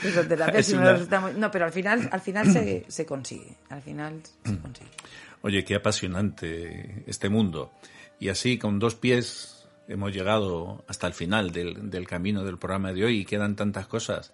[0.00, 0.96] besoterapia, si no,
[1.36, 3.56] no, pero al final, al final se, se consigue.
[3.68, 4.90] Al final se consigue.
[5.42, 7.72] Oye, qué apasionante este mundo.
[8.20, 12.92] Y así, con dos pies, hemos llegado hasta el final del, del, camino del programa
[12.92, 14.32] de hoy y quedan tantas cosas.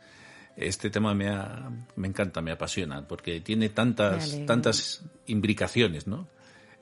[0.58, 1.30] Este tema me,
[1.96, 6.28] me encanta, me apasiona, porque tiene tantas, tantas imbricaciones, ¿no?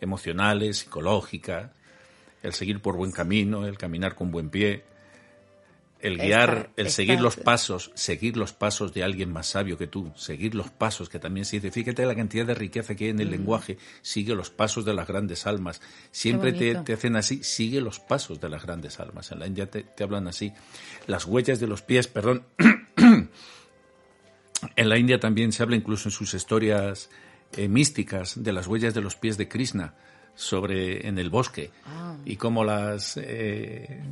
[0.01, 1.71] Emocionales, psicológicas,
[2.43, 4.85] el seguir por buen camino, el caminar con buen pie
[6.01, 10.13] el guiar, el seguir los pasos, seguir los pasos de alguien más sabio que tú,
[10.15, 13.21] seguir los pasos, que también se dice, fíjate la cantidad de riqueza que hay en
[13.21, 13.33] el mm.
[13.33, 15.81] lenguaje, sigue los pasos de las grandes almas.
[16.11, 19.33] Siempre te, hacen así, sigue los pasos de las grandes almas.
[19.33, 20.53] En la India te, hablan así.
[21.07, 22.45] Las huellas de los pies, perdón.
[24.75, 27.11] en la India también se habla incluso en sus historias
[27.57, 29.95] eh, místicas de las huellas de los pies de Krishna
[30.35, 31.71] sobre en el bosque.
[31.87, 32.17] Ah.
[32.25, 34.03] y cómo las eh,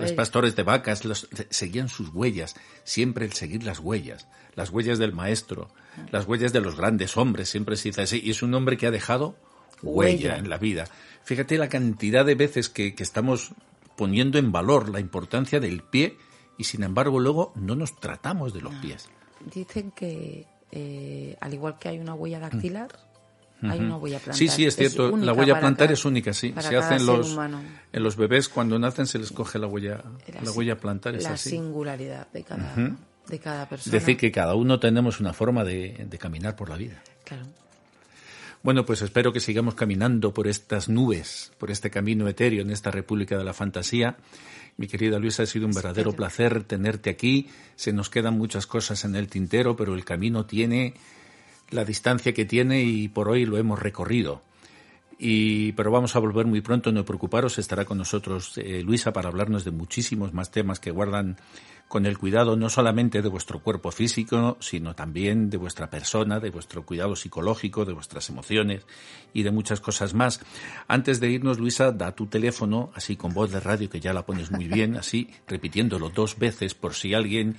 [0.00, 1.02] los pastores de vacas
[1.50, 5.70] seguían sus huellas siempre el seguir las huellas las huellas del maestro
[6.10, 8.20] las huellas de los grandes hombres siempre se dice así.
[8.22, 9.36] Y es un hombre que ha dejado
[9.82, 10.86] huella, en la vida.
[11.22, 13.52] Fíjate la cantidad de veces que, estamos
[13.96, 16.16] poniendo en valor la importancia del pie
[16.58, 19.08] y sin embargo luego no nos tratamos de los pies
[19.52, 22.88] dicen que eh, al igual que hay una huella dactilar
[23.70, 24.36] hay una huella plantar.
[24.36, 25.16] Sí, sí, es cierto.
[25.16, 26.54] la huella plantar es única, sí.
[26.58, 27.36] Se hace en los,
[27.92, 30.02] en los bebés cuando nacen se les coge la huella,
[30.42, 31.14] la, huella plantar.
[31.14, 32.74] Es la singularidad de cada,
[33.26, 33.92] de cada persona.
[33.92, 37.02] Decir que cada uno tenemos una forma de, de caminar por la vida.
[37.24, 37.44] Claro.
[38.62, 42.90] Bueno, pues espero que sigamos caminando por estas nubes, por este camino etéreo en esta
[42.90, 44.16] República de la Fantasía.
[44.76, 47.48] Mi querida Luisa, ha sido un verdadero placer tenerte aquí.
[47.76, 50.94] Se nos quedan muchas cosas en el tintero, pero el camino tiene
[51.70, 54.42] la distancia que tiene y por hoy lo hemos recorrido.
[55.18, 59.28] Y, pero vamos a volver muy pronto, no preocuparos, estará con nosotros eh, Luisa para
[59.28, 61.36] hablarnos de muchísimos más temas que guardan
[61.88, 66.50] con el cuidado no solamente de vuestro cuerpo físico, sino también de vuestra persona, de
[66.50, 68.84] vuestro cuidado psicológico, de vuestras emociones
[69.32, 70.40] y de muchas cosas más.
[70.88, 74.26] Antes de irnos, Luisa, da tu teléfono, así con voz de radio, que ya la
[74.26, 77.56] pones muy bien, así repitiéndolo dos veces por si alguien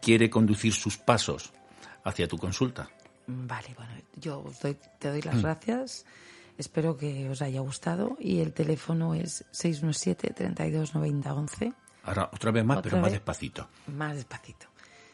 [0.00, 1.52] quiere conducir sus pasos
[2.02, 2.88] hacia tu consulta.
[3.26, 4.44] Vale, bueno, yo
[4.98, 5.42] te doy las mm.
[5.42, 6.06] gracias.
[6.58, 8.16] Espero que os haya gustado.
[8.20, 11.72] Y el teléfono es 617 32 90 11.
[12.04, 13.68] Ahora, otra vez más, pero más despacito.
[13.88, 14.66] Más despacito.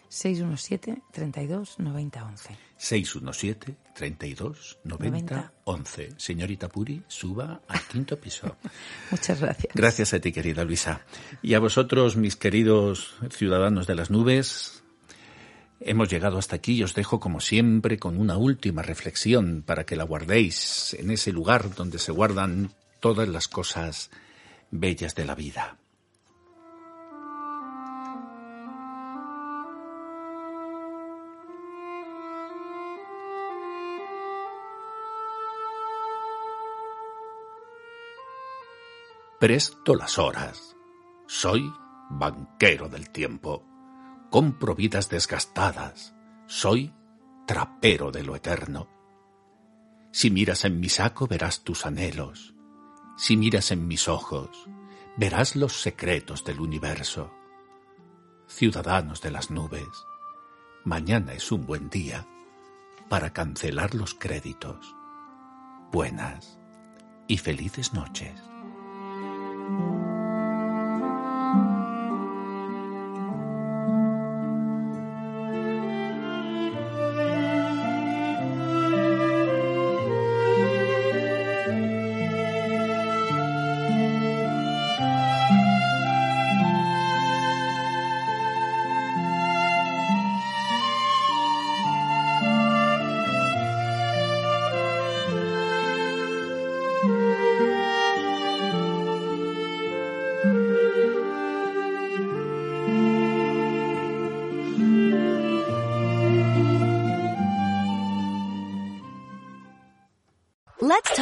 [0.09, 2.59] 617 32 90 11.
[2.77, 6.09] 617 32 90, 11.
[6.17, 8.57] Señorita Puri, suba al quinto piso.
[9.11, 9.73] Muchas gracias.
[9.75, 11.03] Gracias a ti, querida Luisa.
[11.43, 14.82] Y a vosotros, mis queridos ciudadanos de las nubes,
[15.85, 19.97] Hemos llegado hasta aquí y os dejo como siempre con una última reflexión para que
[19.97, 22.71] la guardéis en ese lugar donde se guardan
[23.01, 24.11] todas las cosas
[24.71, 25.77] bellas de la vida.
[39.41, 40.77] Presto las horas.
[41.27, 41.73] Soy
[42.09, 43.72] banquero del tiempo
[44.33, 46.15] compro vidas desgastadas,
[46.47, 46.91] soy
[47.47, 48.89] trapero de lo eterno.
[50.11, 52.55] Si miras en mi saco verás tus anhelos,
[53.19, 54.49] Si miras en mis ojos,
[55.19, 57.31] verás los secretos del universo.
[58.49, 59.87] Ciudadanos de las nubes,
[60.83, 62.27] mañana es un buen día
[63.11, 64.97] para cancelar los créditos.
[65.93, 66.59] Buenas
[67.29, 68.52] y felices noches.